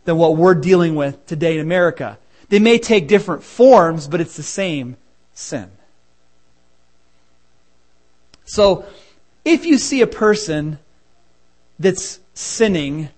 than 0.05 0.17
what 0.17 0.37
we're 0.37 0.55
dealing 0.55 0.95
with 0.95 1.25
today 1.25 1.55
in 1.55 1.61
America. 1.61 2.17
They 2.49 2.59
may 2.59 2.77
take 2.77 3.07
different 3.07 3.43
forms, 3.43 4.07
but 4.07 4.21
it's 4.21 4.35
the 4.35 4.43
same 4.43 4.97
sin. 5.33 5.71
So, 8.45 8.85
if 9.45 9.65
you 9.65 9.77
see 9.77 10.01
a 10.01 10.07
person 10.07 10.79
that's 11.77 12.19
sinning 12.33 13.09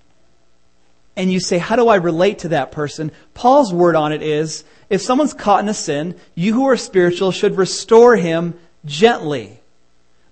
and 1.15 1.32
you 1.32 1.39
say, 1.39 1.58
How 1.58 1.75
do 1.75 1.88
I 1.88 1.96
relate 1.96 2.39
to 2.39 2.50
that 2.50 2.72
person? 2.72 3.12
Paul's 3.34 3.74
word 3.74 3.96
on 3.96 4.13
it 4.13 4.22
is 4.22 4.63
if 4.89 5.01
someone's 5.01 5.34
caught 5.34 5.63
in 5.63 5.70
a 5.70 5.74
sin, 5.74 6.15
you 6.36 6.53
who 6.53 6.68
are 6.68 6.77
spiritual 6.77 7.32
should 7.32 7.58
restore 7.58 8.15
him 8.15 8.60
gently. 8.86 9.60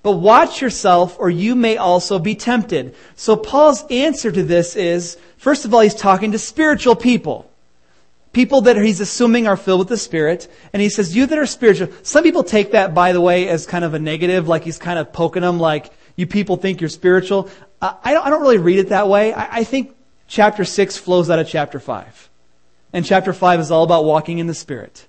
But 0.01 0.13
watch 0.13 0.61
yourself, 0.61 1.17
or 1.19 1.29
you 1.29 1.55
may 1.55 1.77
also 1.77 2.19
be 2.19 2.35
tempted. 2.35 2.95
So 3.15 3.35
Paul's 3.35 3.85
answer 3.89 4.31
to 4.31 4.43
this 4.43 4.75
is, 4.75 5.17
first 5.37 5.65
of 5.65 5.73
all, 5.73 5.81
he's 5.81 5.95
talking 5.95 6.31
to 6.31 6.39
spiritual 6.39 6.95
people. 6.95 7.49
People 8.31 8.61
that 8.61 8.77
he's 8.77 9.01
assuming 9.01 9.47
are 9.47 9.57
filled 9.57 9.79
with 9.79 9.89
the 9.89 9.97
Spirit. 9.97 10.47
And 10.71 10.81
he 10.81 10.89
says, 10.89 11.15
you 11.15 11.25
that 11.25 11.37
are 11.37 11.45
spiritual. 11.45 11.89
Some 12.03 12.23
people 12.23 12.43
take 12.43 12.71
that, 12.71 12.93
by 12.93 13.11
the 13.11 13.19
way, 13.19 13.49
as 13.49 13.65
kind 13.65 13.83
of 13.83 13.93
a 13.93 13.99
negative, 13.99 14.47
like 14.47 14.63
he's 14.63 14.77
kind 14.77 14.99
of 14.99 15.11
poking 15.11 15.41
them, 15.41 15.59
like, 15.59 15.91
you 16.15 16.27
people 16.27 16.57
think 16.57 16.79
you're 16.79 16.89
spiritual. 16.89 17.49
I, 17.81 18.13
don't, 18.13 18.25
I 18.25 18.29
don't 18.29 18.41
really 18.41 18.57
read 18.57 18.79
it 18.79 18.89
that 18.89 19.07
way. 19.07 19.33
I, 19.33 19.59
I 19.59 19.63
think 19.63 19.95
chapter 20.29 20.63
6 20.63 20.97
flows 20.97 21.29
out 21.29 21.39
of 21.39 21.47
chapter 21.49 21.79
5. 21.79 22.29
And 22.93 23.05
chapter 23.05 23.33
5 23.33 23.59
is 23.59 23.71
all 23.71 23.83
about 23.83 24.05
walking 24.05 24.39
in 24.39 24.47
the 24.47 24.53
Spirit. 24.53 25.07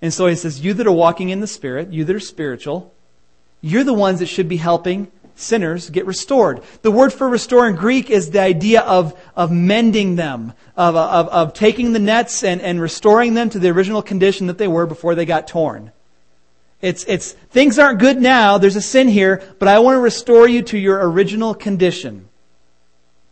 And 0.00 0.12
so 0.12 0.26
he 0.26 0.36
says, 0.36 0.60
you 0.60 0.74
that 0.74 0.86
are 0.86 0.92
walking 0.92 1.30
in 1.30 1.40
the 1.40 1.46
Spirit, 1.46 1.92
you 1.92 2.04
that 2.04 2.14
are 2.14 2.20
spiritual, 2.20 2.94
you're 3.60 3.84
the 3.84 3.94
ones 3.94 4.20
that 4.20 4.26
should 4.26 4.48
be 4.48 4.58
helping 4.58 5.10
sinners 5.34 5.90
get 5.90 6.06
restored. 6.06 6.62
The 6.82 6.90
word 6.90 7.12
for 7.12 7.28
restore 7.28 7.66
in 7.66 7.74
Greek 7.74 8.10
is 8.10 8.30
the 8.30 8.40
idea 8.40 8.82
of, 8.82 9.18
of 9.34 9.50
mending 9.50 10.16
them, 10.16 10.52
of, 10.76 10.94
of, 10.94 11.28
of 11.28 11.54
taking 11.54 11.92
the 11.92 11.98
nets 11.98 12.44
and, 12.44 12.60
and 12.60 12.80
restoring 12.80 13.34
them 13.34 13.48
to 13.50 13.58
the 13.58 13.70
original 13.70 14.02
condition 14.02 14.48
that 14.48 14.58
they 14.58 14.68
were 14.68 14.86
before 14.86 15.14
they 15.14 15.24
got 15.24 15.48
torn. 15.48 15.92
It's, 16.80 17.04
it's, 17.04 17.32
things 17.32 17.78
aren't 17.78 18.00
good 18.00 18.20
now, 18.20 18.58
there's 18.58 18.76
a 18.76 18.82
sin 18.82 19.08
here, 19.08 19.42
but 19.58 19.68
I 19.68 19.78
want 19.78 19.96
to 19.96 20.00
restore 20.00 20.48
you 20.48 20.62
to 20.62 20.78
your 20.78 21.08
original 21.08 21.54
condition. 21.54 22.28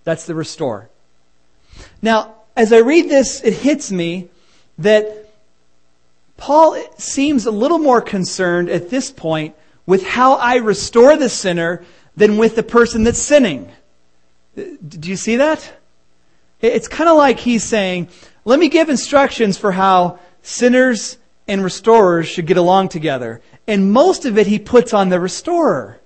That's 0.04 0.24
the 0.24 0.34
restore. 0.34 0.88
Now, 2.02 2.34
as 2.56 2.72
I 2.72 2.78
read 2.78 3.08
this, 3.08 3.40
it 3.42 3.54
hits 3.54 3.90
me 3.90 4.28
that 4.78 5.28
Paul 6.36 6.82
seems 6.96 7.46
a 7.46 7.50
little 7.50 7.78
more 7.78 8.00
concerned 8.00 8.70
at 8.70 8.90
this 8.90 9.10
point 9.10 9.54
with 9.86 10.04
how 10.04 10.34
I 10.34 10.56
restore 10.56 11.16
the 11.16 11.28
sinner 11.28 11.84
than 12.16 12.38
with 12.38 12.56
the 12.56 12.62
person 12.62 13.04
that's 13.04 13.18
sinning. 13.18 13.70
Do 14.56 15.08
you 15.08 15.16
see 15.16 15.36
that? 15.36 15.72
It's 16.60 16.88
kind 16.88 17.08
of 17.08 17.16
like 17.16 17.38
he's 17.38 17.64
saying, 17.64 18.08
let 18.44 18.58
me 18.58 18.68
give 18.68 18.88
instructions 18.88 19.56
for 19.58 19.72
how 19.72 20.18
sinners 20.42 21.18
and 21.46 21.64
restorers 21.64 22.28
should 22.28 22.46
get 22.46 22.56
along 22.56 22.88
together. 22.88 23.42
And 23.66 23.92
most 23.92 24.24
of 24.24 24.38
it 24.38 24.46
he 24.46 24.58
puts 24.58 24.92
on 24.92 25.08
the 25.08 25.20
restorer. 25.20 26.00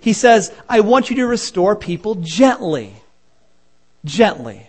He 0.00 0.12
says, 0.12 0.52
I 0.68 0.80
want 0.80 1.10
you 1.10 1.16
to 1.16 1.26
restore 1.26 1.74
people 1.74 2.16
gently. 2.16 2.94
Gently. 4.04 4.67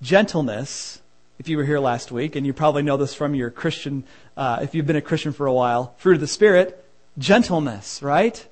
Gentleness 0.00 1.00
if 1.38 1.48
you 1.48 1.56
were 1.56 1.64
here 1.64 1.78
last 1.78 2.10
week, 2.10 2.34
and 2.34 2.44
you 2.44 2.52
probably 2.52 2.82
know 2.82 2.96
this 2.96 3.14
from 3.14 3.34
your 3.34 3.50
Christian, 3.50 4.02
uh, 4.36 4.58
if 4.60 4.74
you've 4.74 4.86
been 4.86 4.96
a 4.96 5.00
Christian 5.00 5.32
for 5.32 5.46
a 5.46 5.52
while, 5.52 5.94
fruit 5.98 6.14
of 6.14 6.20
the 6.20 6.26
Spirit, 6.26 6.84
gentleness, 7.16 8.02
right? 8.02 8.44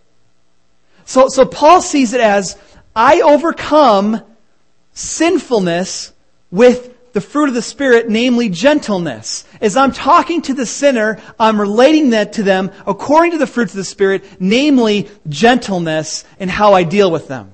So, 1.04 1.28
so 1.28 1.44
Paul 1.44 1.80
sees 1.82 2.12
it 2.12 2.20
as, 2.20 2.56
I 2.94 3.22
overcome 3.22 4.22
sinfulness 4.92 6.12
with 6.52 7.12
the 7.12 7.20
fruit 7.20 7.48
of 7.48 7.54
the 7.54 7.62
Spirit, 7.62 8.08
namely 8.08 8.48
gentleness. 8.48 9.44
As 9.60 9.76
I'm 9.76 9.92
talking 9.92 10.42
to 10.42 10.54
the 10.54 10.66
sinner, 10.66 11.20
I'm 11.40 11.60
relating 11.60 12.10
that 12.10 12.34
to 12.34 12.44
them 12.44 12.70
according 12.86 13.32
to 13.32 13.38
the 13.38 13.48
fruits 13.48 13.72
of 13.72 13.78
the 13.78 13.84
Spirit, 13.84 14.24
namely 14.38 15.08
gentleness 15.28 16.24
and 16.38 16.48
how 16.48 16.74
I 16.74 16.84
deal 16.84 17.10
with 17.10 17.26
them. 17.26 17.52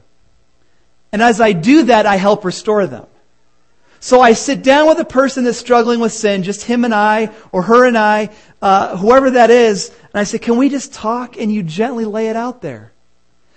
And 1.11 1.23
as 1.23 1.41
I 1.41 1.53
do 1.53 1.85
that, 1.85 2.05
I 2.05 2.17
help 2.17 2.45
restore 2.45 2.87
them. 2.87 3.07
So 4.03 4.21
I 4.21 4.33
sit 4.33 4.65
down 4.65 4.89
with 4.89 4.99
a 4.99 5.05
person 5.05 5.45
that's 5.45 5.59
struggling 5.59 6.01
with 6.01 6.13
sin, 6.13 6.43
just 6.43 6.65
him 6.65 6.85
and 6.85 6.93
I, 6.93 7.31
or 7.53 7.63
her 7.63 7.87
and 7.87 7.97
I, 7.97 8.31
uh, 8.61 8.97
whoever 8.97 9.31
that 9.31 9.49
is, 9.49 9.91
and 9.91 10.15
I 10.15 10.25
say, 10.25 10.41
can 10.41 10.57
we 10.57 10.69
just 10.69 10.93
talk? 10.93 11.37
And 11.37 11.55
you 11.55 11.63
gently 11.63 12.05
lay 12.05 12.27
it 12.27 12.35
out 12.35 12.63
there. 12.63 12.91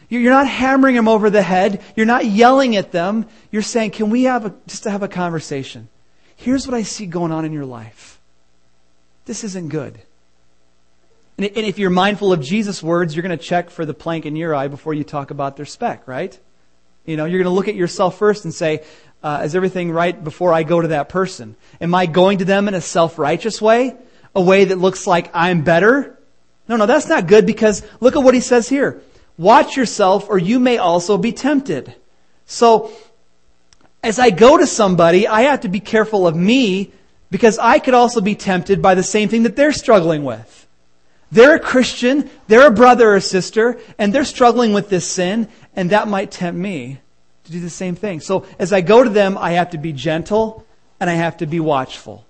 You're 0.07 0.31
not 0.31 0.47
hammering 0.47 0.95
them 0.95 1.07
over 1.07 1.31
the 1.31 1.41
head. 1.41 1.81
You're 1.95 2.05
not 2.05 2.27
yelling 2.27 2.75
at 2.75 2.91
them. 2.91 3.25
You're 3.51 3.63
saying, 3.63 3.89
can 3.89 4.11
we 4.11 4.25
have 4.25 4.45
a, 4.45 4.53
just 4.67 4.83
to 4.83 4.91
have 4.91 5.01
a 5.01 5.07
conversation? 5.07 5.89
Here's 6.35 6.67
what 6.67 6.75
I 6.75 6.83
see 6.83 7.07
going 7.07 7.31
on 7.31 7.43
in 7.43 7.51
your 7.51 7.65
life. 7.65 8.19
This 9.25 9.43
isn't 9.43 9.69
good. 9.69 9.99
And 11.39 11.49
if 11.55 11.79
you're 11.79 11.89
mindful 11.89 12.31
of 12.31 12.39
Jesus' 12.39 12.83
words, 12.83 13.15
you're 13.15 13.23
going 13.23 13.35
to 13.35 13.43
check 13.43 13.71
for 13.71 13.83
the 13.83 13.95
plank 13.95 14.27
in 14.27 14.35
your 14.35 14.53
eye 14.53 14.67
before 14.67 14.93
you 14.93 15.03
talk 15.03 15.31
about 15.31 15.57
their 15.57 15.65
speck, 15.65 16.07
right? 16.07 16.39
You 17.03 17.17
know, 17.17 17.25
you're 17.25 17.39
going 17.39 17.51
to 17.51 17.55
look 17.55 17.67
at 17.67 17.75
yourself 17.75 18.17
first 18.19 18.45
and 18.45 18.53
say, 18.53 18.83
uh, 19.23 19.41
is 19.43 19.55
everything 19.55 19.91
right 19.91 20.23
before 20.23 20.53
I 20.53 20.63
go 20.63 20.81
to 20.81 20.89
that 20.89 21.09
person? 21.09 21.55
Am 21.81 21.95
I 21.95 22.05
going 22.05 22.39
to 22.39 22.45
them 22.45 22.67
in 22.67 22.73
a 22.73 22.81
self-righteous 22.81 23.61
way? 23.61 23.95
A 24.35 24.41
way 24.41 24.65
that 24.65 24.77
looks 24.77 25.07
like 25.07 25.31
I'm 25.33 25.63
better? 25.63 26.19
No, 26.67 26.75
no, 26.75 26.85
that's 26.85 27.07
not 27.07 27.27
good 27.27 27.45
because 27.45 27.83
look 27.99 28.15
at 28.15 28.23
what 28.23 28.33
he 28.33 28.39
says 28.39 28.69
here. 28.69 29.01
Watch 29.37 29.75
yourself 29.77 30.29
or 30.29 30.37
you 30.37 30.59
may 30.59 30.77
also 30.77 31.17
be 31.17 31.31
tempted. 31.31 31.95
So, 32.45 32.91
as 34.03 34.19
I 34.19 34.29
go 34.29 34.57
to 34.57 34.67
somebody, 34.67 35.27
I 35.27 35.41
have 35.43 35.61
to 35.61 35.69
be 35.69 35.79
careful 35.79 36.27
of 36.27 36.35
me 36.35 36.91
because 37.31 37.57
I 37.57 37.79
could 37.79 37.95
also 37.95 38.21
be 38.21 38.35
tempted 38.35 38.81
by 38.81 38.93
the 38.93 39.03
same 39.03 39.29
thing 39.29 39.43
that 39.43 39.55
they're 39.55 39.73
struggling 39.73 40.23
with. 40.23 40.67
They're 41.31 41.55
a 41.55 41.59
Christian, 41.59 42.29
they're 42.47 42.67
a 42.67 42.71
brother 42.71 43.15
or 43.15 43.19
sister, 43.19 43.79
and 43.97 44.13
they're 44.13 44.25
struggling 44.25 44.73
with 44.73 44.89
this 44.89 45.09
sin, 45.09 45.49
and 45.75 45.89
that 45.89 46.07
might 46.07 46.31
tempt 46.31 46.59
me 46.59 46.99
to 47.45 47.51
do 47.51 47.59
the 47.59 47.69
same 47.69 47.95
thing. 47.95 48.19
So 48.19 48.45
as 48.59 48.73
I 48.73 48.81
go 48.81 49.03
to 49.03 49.09
them, 49.09 49.37
I 49.37 49.51
have 49.51 49.71
to 49.71 49.77
be 49.77 49.93
gentle 49.93 50.65
and 50.99 51.09
I 51.09 51.13
have 51.13 51.37
to 51.37 51.45
be 51.45 51.59
watchful. 51.59 52.25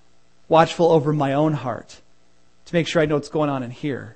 Watchful 0.47 0.91
over 0.91 1.11
my 1.11 1.33
own 1.33 1.53
heart 1.53 1.99
to 2.65 2.73
make 2.73 2.87
sure 2.87 3.01
I 3.01 3.05
know 3.05 3.15
what's 3.15 3.29
going 3.29 3.49
on 3.49 3.63
in 3.63 3.71
here. 3.71 4.15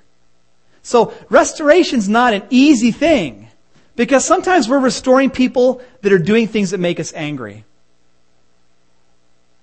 So 0.82 1.12
restoration's 1.28 2.08
not 2.08 2.34
an 2.34 2.42
easy 2.50 2.90
thing 2.92 3.48
because 3.96 4.24
sometimes 4.24 4.68
we're 4.68 4.78
restoring 4.78 5.30
people 5.30 5.82
that 6.02 6.12
are 6.12 6.18
doing 6.18 6.48
things 6.48 6.70
that 6.70 6.78
make 6.78 7.00
us 7.00 7.12
angry. 7.14 7.64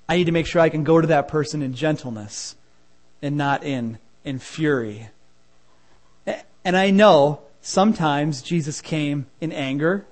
I 0.09 0.17
need 0.17 0.25
to 0.25 0.31
make 0.31 0.45
sure 0.45 0.61
I 0.61 0.69
can 0.69 0.83
go 0.83 1.01
to 1.01 1.07
that 1.07 1.27
person 1.27 1.61
in 1.61 1.73
gentleness 1.73 2.55
and 3.21 3.35
not 3.35 3.63
in, 3.63 3.97
in 4.23 4.39
fury. 4.39 5.09
And 6.63 6.77
I 6.77 6.91
know 6.91 7.41
sometimes 7.61 8.41
Jesus 8.41 8.81
came 8.81 9.25
in 9.41 9.51
anger 9.51 10.05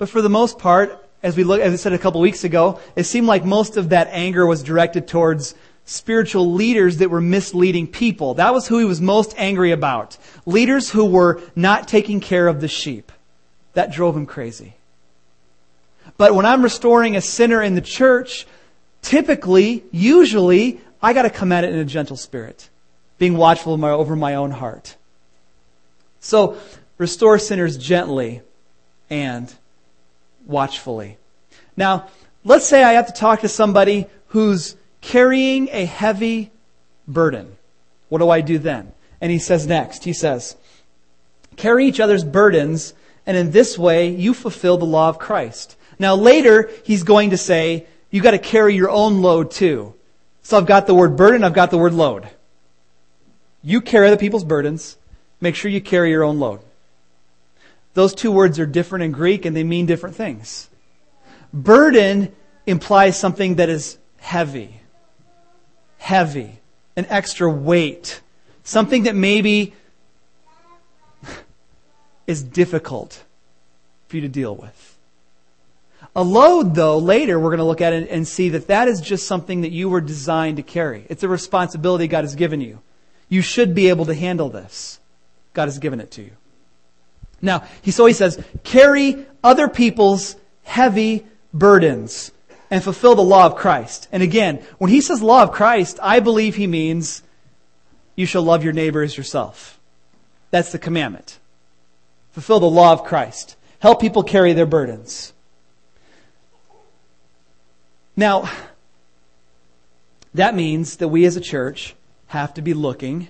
but 0.00 0.08
for 0.08 0.22
the 0.22 0.30
most 0.30 0.58
part, 0.58 1.06
as 1.22 1.36
we 1.36 1.44
look, 1.44 1.60
as 1.60 1.74
I 1.74 1.76
said 1.76 1.92
a 1.92 1.98
couple 1.98 2.22
weeks 2.22 2.42
ago, 2.42 2.80
it 2.96 3.04
seemed 3.04 3.26
like 3.26 3.44
most 3.44 3.76
of 3.76 3.90
that 3.90 4.08
anger 4.10 4.46
was 4.46 4.62
directed 4.62 5.06
towards 5.06 5.54
spiritual 5.84 6.54
leaders 6.54 6.96
that 6.96 7.10
were 7.10 7.20
misleading 7.20 7.86
people. 7.86 8.32
That 8.32 8.54
was 8.54 8.66
who 8.66 8.78
he 8.78 8.86
was 8.86 9.02
most 9.02 9.34
angry 9.36 9.72
about. 9.72 10.16
Leaders 10.46 10.88
who 10.88 11.04
were 11.04 11.42
not 11.54 11.86
taking 11.86 12.18
care 12.18 12.48
of 12.48 12.62
the 12.62 12.66
sheep. 12.66 13.12
That 13.74 13.92
drove 13.92 14.16
him 14.16 14.24
crazy. 14.24 14.72
But 16.16 16.34
when 16.34 16.46
I'm 16.46 16.62
restoring 16.62 17.14
a 17.14 17.20
sinner 17.20 17.62
in 17.62 17.74
the 17.74 17.82
church, 17.82 18.46
typically, 19.02 19.84
usually, 19.90 20.80
I 21.02 21.12
gotta 21.12 21.28
come 21.28 21.52
at 21.52 21.64
it 21.64 21.74
in 21.74 21.78
a 21.78 21.84
gentle 21.84 22.16
spirit. 22.16 22.70
Being 23.18 23.36
watchful 23.36 23.84
over 23.84 24.16
my 24.16 24.34
own 24.34 24.52
heart. 24.52 24.96
So, 26.20 26.56
restore 26.96 27.38
sinners 27.38 27.76
gently 27.76 28.40
and 29.10 29.54
watchfully. 30.50 31.16
Now, 31.76 32.08
let's 32.44 32.66
say 32.66 32.82
I 32.82 32.92
have 32.92 33.06
to 33.06 33.12
talk 33.12 33.40
to 33.40 33.48
somebody 33.48 34.06
who's 34.28 34.76
carrying 35.00 35.68
a 35.70 35.84
heavy 35.86 36.50
burden. 37.08 37.56
What 38.08 38.18
do 38.18 38.28
I 38.28 38.40
do 38.40 38.58
then? 38.58 38.92
And 39.20 39.30
he 39.30 39.38
says 39.38 39.66
next, 39.66 40.04
he 40.04 40.12
says, 40.12 40.56
carry 41.56 41.86
each 41.86 42.00
other's 42.00 42.24
burdens, 42.24 42.94
and 43.26 43.36
in 43.36 43.50
this 43.50 43.78
way 43.78 44.08
you 44.08 44.34
fulfill 44.34 44.78
the 44.78 44.84
law 44.84 45.08
of 45.08 45.18
Christ. 45.18 45.76
Now 45.98 46.14
later, 46.14 46.70
he's 46.84 47.02
going 47.02 47.30
to 47.30 47.36
say, 47.36 47.86
you 48.10 48.22
gotta 48.22 48.38
carry 48.38 48.74
your 48.74 48.90
own 48.90 49.22
load 49.22 49.50
too. 49.50 49.94
So 50.42 50.56
I've 50.56 50.66
got 50.66 50.86
the 50.86 50.94
word 50.94 51.16
burden, 51.16 51.44
I've 51.44 51.54
got 51.54 51.70
the 51.70 51.78
word 51.78 51.92
load. 51.92 52.28
You 53.62 53.80
carry 53.80 54.06
other 54.06 54.16
people's 54.16 54.44
burdens, 54.44 54.96
make 55.40 55.54
sure 55.54 55.70
you 55.70 55.80
carry 55.80 56.10
your 56.10 56.24
own 56.24 56.40
load. 56.40 56.60
Those 57.94 58.14
two 58.14 58.30
words 58.30 58.58
are 58.58 58.66
different 58.66 59.04
in 59.04 59.12
Greek 59.12 59.44
and 59.44 59.56
they 59.56 59.64
mean 59.64 59.86
different 59.86 60.16
things. 60.16 60.68
Burden 61.52 62.32
implies 62.66 63.18
something 63.18 63.56
that 63.56 63.68
is 63.68 63.98
heavy. 64.18 64.80
Heavy. 65.98 66.60
An 66.96 67.06
extra 67.08 67.50
weight. 67.50 68.20
Something 68.62 69.04
that 69.04 69.16
maybe 69.16 69.74
is 72.26 72.42
difficult 72.42 73.24
for 74.06 74.16
you 74.16 74.22
to 74.22 74.28
deal 74.28 74.54
with. 74.54 74.98
A 76.16 76.22
load, 76.24 76.74
though, 76.74 76.98
later 76.98 77.38
we're 77.38 77.50
going 77.50 77.58
to 77.58 77.64
look 77.64 77.80
at 77.80 77.92
it 77.92 78.10
and 78.10 78.26
see 78.26 78.48
that 78.50 78.66
that 78.66 78.88
is 78.88 79.00
just 79.00 79.26
something 79.26 79.60
that 79.60 79.70
you 79.70 79.88
were 79.88 80.00
designed 80.00 80.56
to 80.56 80.62
carry. 80.62 81.06
It's 81.08 81.22
a 81.22 81.28
responsibility 81.28 82.08
God 82.08 82.24
has 82.24 82.34
given 82.34 82.60
you. 82.60 82.80
You 83.28 83.42
should 83.42 83.74
be 83.74 83.88
able 83.88 84.06
to 84.06 84.14
handle 84.14 84.48
this. 84.48 84.98
God 85.52 85.66
has 85.66 85.78
given 85.78 86.00
it 86.00 86.10
to 86.12 86.22
you. 86.22 86.32
Now, 87.42 87.64
he, 87.82 87.90
so 87.90 88.06
he 88.06 88.12
says, 88.12 88.42
carry 88.64 89.26
other 89.42 89.68
people's 89.68 90.36
heavy 90.62 91.26
burdens 91.52 92.32
and 92.70 92.82
fulfill 92.82 93.14
the 93.14 93.22
law 93.22 93.46
of 93.46 93.56
Christ. 93.56 94.08
And 94.12 94.22
again, 94.22 94.62
when 94.78 94.90
he 94.90 95.00
says 95.00 95.22
law 95.22 95.42
of 95.42 95.52
Christ, 95.52 95.98
I 96.02 96.20
believe 96.20 96.56
he 96.56 96.66
means 96.66 97.22
you 98.14 98.26
shall 98.26 98.42
love 98.42 98.62
your 98.62 98.72
neighbor 98.72 99.02
as 99.02 99.16
yourself. 99.16 99.80
That's 100.50 100.72
the 100.72 100.78
commandment. 100.78 101.38
Fulfill 102.32 102.60
the 102.60 102.66
law 102.66 102.92
of 102.92 103.04
Christ. 103.04 103.56
Help 103.80 104.00
people 104.00 104.22
carry 104.22 104.52
their 104.52 104.66
burdens. 104.66 105.32
Now, 108.16 108.50
that 110.34 110.54
means 110.54 110.96
that 110.96 111.08
we 111.08 111.24
as 111.24 111.36
a 111.36 111.40
church 111.40 111.94
have 112.26 112.54
to 112.54 112.62
be 112.62 112.74
looking 112.74 113.28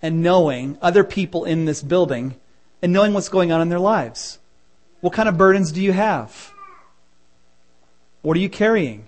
and 0.00 0.22
knowing 0.22 0.78
other 0.82 1.04
people 1.04 1.44
in 1.44 1.64
this 1.66 1.82
building 1.82 2.34
and 2.82 2.92
knowing 2.92 3.14
what's 3.14 3.28
going 3.28 3.52
on 3.52 3.62
in 3.62 3.68
their 3.68 3.78
lives. 3.78 4.38
What 5.00 5.12
kind 5.12 5.28
of 5.28 5.38
burdens 5.38 5.72
do 5.72 5.80
you 5.80 5.92
have? 5.92 6.52
What 8.22 8.36
are 8.36 8.40
you 8.40 8.50
carrying? 8.50 9.06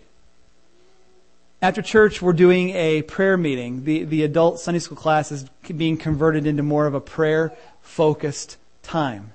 After 1.63 1.83
church, 1.83 2.21
we're 2.21 2.33
doing 2.33 2.71
a 2.71 3.03
prayer 3.03 3.37
meeting. 3.37 3.85
The, 3.85 4.05
the 4.05 4.23
adult 4.25 4.61
Sunday 4.61 4.81
school 4.81 4.97
class 4.97 5.33
is 5.33 5.45
being 5.77 5.97
converted 5.97 6.47
into 6.47 6.63
more 6.63 6.87
of 6.87 6.95
a 6.95 7.01
prayer 7.01 7.53
focused 7.81 8.59
time. 8.83 9.33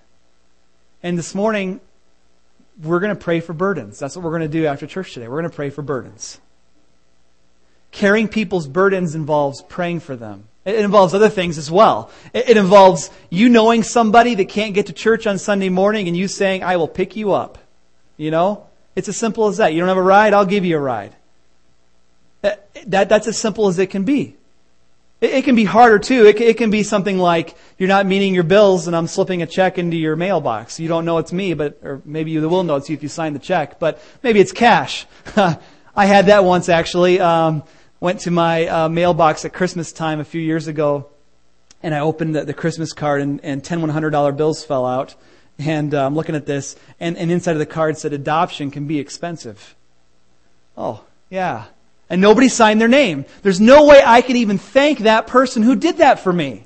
And 1.02 1.18
this 1.18 1.34
morning, 1.34 1.80
we're 2.84 3.00
going 3.00 3.16
to 3.16 3.22
pray 3.22 3.40
for 3.40 3.54
burdens. 3.54 4.00
That's 4.00 4.16
what 4.16 4.24
we're 4.24 4.38
going 4.38 4.42
to 4.44 4.48
do 4.48 4.66
after 4.66 4.86
church 4.86 5.14
today. 5.14 5.28
We're 5.28 5.40
going 5.40 5.50
to 5.50 5.56
pray 5.56 5.70
for 5.70 5.82
burdens. 5.82 6.40
Carrying 7.92 8.28
people's 8.28 8.68
burdens 8.68 9.16
involves 9.16 9.62
praying 9.64 10.02
for 10.02 10.16
them. 10.16 10.49
It 10.66 10.76
involves 10.76 11.14
other 11.14 11.30
things 11.30 11.58
as 11.58 11.72
well. 11.72 12.12
It 12.34 12.58
involves 12.58 13.10
you 13.30 13.50
knowing 13.50 13.84
somebody 13.84 14.36
that 14.36 14.50
can't 14.50 14.74
get 14.74 14.88
to 14.88 14.94
church 14.94 15.26
on 15.26 15.38
Sunday 15.38 15.70
morning 15.70 16.08
and 16.08 16.18
you 16.18 16.28
saying, 16.28 16.64
I 16.64 16.78
will 16.78 16.88
pick 16.88 17.16
you 17.16 17.32
up. 17.32 17.58
You 18.18 18.32
know? 18.32 18.68
It's 18.96 19.08
as 19.08 19.18
simple 19.18 19.48
as 19.48 19.58
that. 19.58 19.74
You 19.74 19.80
don't 19.80 19.88
have 19.88 19.98
a 19.98 20.02
ride? 20.02 20.34
I'll 20.34 20.46
give 20.46 20.66
you 20.66 20.78
a 20.78 20.82
ride. 20.82 21.16
That, 22.42 22.68
that 22.88 23.10
that's 23.10 23.28
as 23.28 23.38
simple 23.38 23.68
as 23.68 23.80
it 23.80 23.88
can 23.88 24.04
be. 24.04 24.36
It, 25.22 25.32
it 25.32 25.46
can 25.46 25.56
be 25.56 25.64
harder 25.64 26.00
too. 26.00 26.26
It, 26.26 26.40
it 26.42 26.58
can 26.58 26.70
be 26.70 26.84
something 26.84 27.18
like 27.18 27.56
you're 27.78 27.90
not 27.90 28.06
meeting 28.06 28.34
your 28.34 28.44
bills 28.44 28.88
and 28.88 28.96
I'm 28.96 29.08
slipping 29.08 29.42
a 29.42 29.46
check 29.46 29.78
into 29.78 29.96
your 29.96 30.16
mailbox. 30.16 30.80
You 30.80 30.90
don't 30.90 31.06
know 31.06 31.18
it's 31.18 31.32
me, 31.32 31.54
but, 31.54 31.80
or 31.82 32.02
maybe 32.04 32.32
you 32.32 32.48
will 32.48 32.64
know 32.64 32.76
it's 32.76 32.90
you 32.90 32.96
if 32.96 33.04
you 33.04 33.10
sign 33.10 33.34
the 33.34 33.40
check, 33.40 33.80
but 33.80 34.02
maybe 34.22 34.40
it's 34.40 34.52
cash. 34.52 35.06
I 35.96 36.06
had 36.06 36.28
that 36.28 36.44
once 36.44 36.70
actually. 36.70 37.20
Um, 37.20 37.64
went 38.00 38.22
to 38.22 38.32
my 38.32 38.68
uh, 38.68 38.90
mailbox 38.90 39.46
at 39.46 39.54
Christmas 39.54 39.92
time 39.92 40.20
a 40.20 40.26
few 40.26 40.42
years 40.42 40.68
ago 40.68 41.10
and 41.82 41.96
I 41.96 42.00
opened 42.00 42.36
the, 42.36 42.44
the 42.44 42.54
Christmas 42.54 42.94
card 42.94 43.22
and, 43.22 43.44
and 43.44 43.64
10 43.64 43.82
$100 43.82 44.38
bills 44.38 44.64
fell 44.64 44.86
out. 44.86 45.16
And 45.58 45.94
uh, 45.94 46.06
I'm 46.06 46.16
looking 46.16 46.36
at 46.36 46.46
this 46.46 46.76
and, 47.00 47.18
and 47.18 47.32
inside 47.32 47.54
of 47.54 47.60
the 47.60 47.66
card 47.66 47.98
said 47.98 48.14
adoption 48.14 48.72
can 48.72 48.88
be 48.88 49.00
expensive. 49.00 49.76
Oh, 50.78 51.04
yeah. 51.30 51.66
And 52.10 52.22
nobody 52.22 52.50
signed 52.50 52.82
their 52.82 52.88
name. 52.88 53.26
There's 53.44 53.60
no 53.60 53.86
way 53.86 54.02
I 54.04 54.22
can 54.22 54.38
even 54.38 54.58
thank 54.58 55.00
that 55.00 55.28
person 55.28 55.64
who 55.64 55.76
did 55.76 55.98
that 55.98 56.20
for 56.20 56.34
me. 56.34 56.66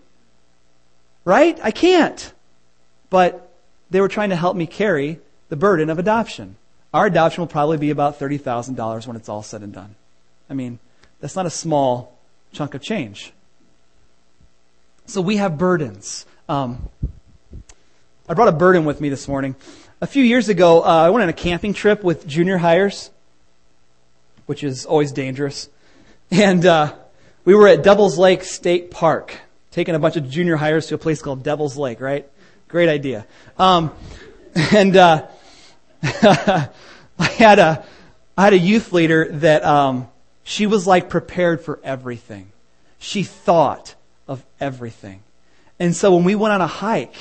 Right? 1.25 1.59
I 1.63 1.71
can't. 1.71 2.31
But 3.09 3.51
they 3.89 4.01
were 4.01 4.07
trying 4.07 4.29
to 4.29 4.35
help 4.35 4.55
me 4.55 4.67
carry 4.67 5.19
the 5.49 5.55
burden 5.55 5.89
of 5.89 5.99
adoption. 5.99 6.55
Our 6.93 7.07
adoption 7.07 7.41
will 7.41 7.47
probably 7.47 7.77
be 7.77 7.89
about 7.89 8.19
$30,000 8.19 9.07
when 9.07 9.15
it's 9.15 9.29
all 9.29 9.43
said 9.43 9.61
and 9.61 9.73
done. 9.73 9.95
I 10.49 10.53
mean, 10.53 10.79
that's 11.23 11.37
not 11.37 11.45
a 11.45 11.49
small 11.49 12.19
chunk 12.51 12.73
of 12.73 12.81
change. 12.81 13.31
So 15.05 15.21
we 15.21 15.37
have 15.37 15.57
burdens. 15.57 16.25
Um, 16.49 16.89
I 18.27 18.33
brought 18.33 18.49
a 18.49 18.51
burden 18.51 18.83
with 18.83 18.99
me 18.99 19.07
this 19.07 19.25
morning. 19.25 19.55
A 20.01 20.05
few 20.05 20.21
years 20.21 20.49
ago, 20.49 20.83
uh, 20.83 20.85
I 20.85 21.11
went 21.11 21.23
on 21.23 21.29
a 21.29 21.33
camping 21.33 21.73
trip 21.73 22.03
with 22.03 22.27
junior 22.27 22.57
hires, 22.57 23.09
which 24.47 24.65
is 24.65 24.85
always 24.85 25.13
dangerous. 25.13 25.69
And 26.29 26.65
uh, 26.65 26.93
we 27.45 27.55
were 27.55 27.69
at 27.69 27.83
Devil's 27.83 28.17
Lake 28.17 28.43
State 28.43 28.91
Park, 28.91 29.33
taking 29.71 29.95
a 29.95 29.99
bunch 29.99 30.17
of 30.17 30.29
junior 30.29 30.57
hires 30.57 30.87
to 30.87 30.95
a 30.95 30.97
place 30.97 31.21
called 31.21 31.41
Devil's 31.41 31.77
Lake, 31.77 32.01
right? 32.01 32.29
Great 32.67 32.89
idea. 32.89 33.25
Um, 33.57 33.93
and 34.73 34.97
uh, 34.97 35.27
I 36.03 36.69
had 37.17 37.59
a 37.59 37.85
I 38.37 38.43
had 38.43 38.53
a 38.53 38.59
youth 38.59 38.91
leader 38.91 39.29
that 39.31 39.63
um, 39.63 40.09
she 40.43 40.67
was 40.67 40.85
like 40.85 41.09
prepared 41.09 41.61
for 41.61 41.79
everything. 41.83 42.51
She 42.99 43.23
thought 43.23 43.95
of 44.27 44.43
everything. 44.59 45.21
And 45.79 45.95
so 45.95 46.15
when 46.15 46.23
we 46.23 46.35
went 46.35 46.53
on 46.53 46.61
a 46.61 46.67
hike, 46.67 47.15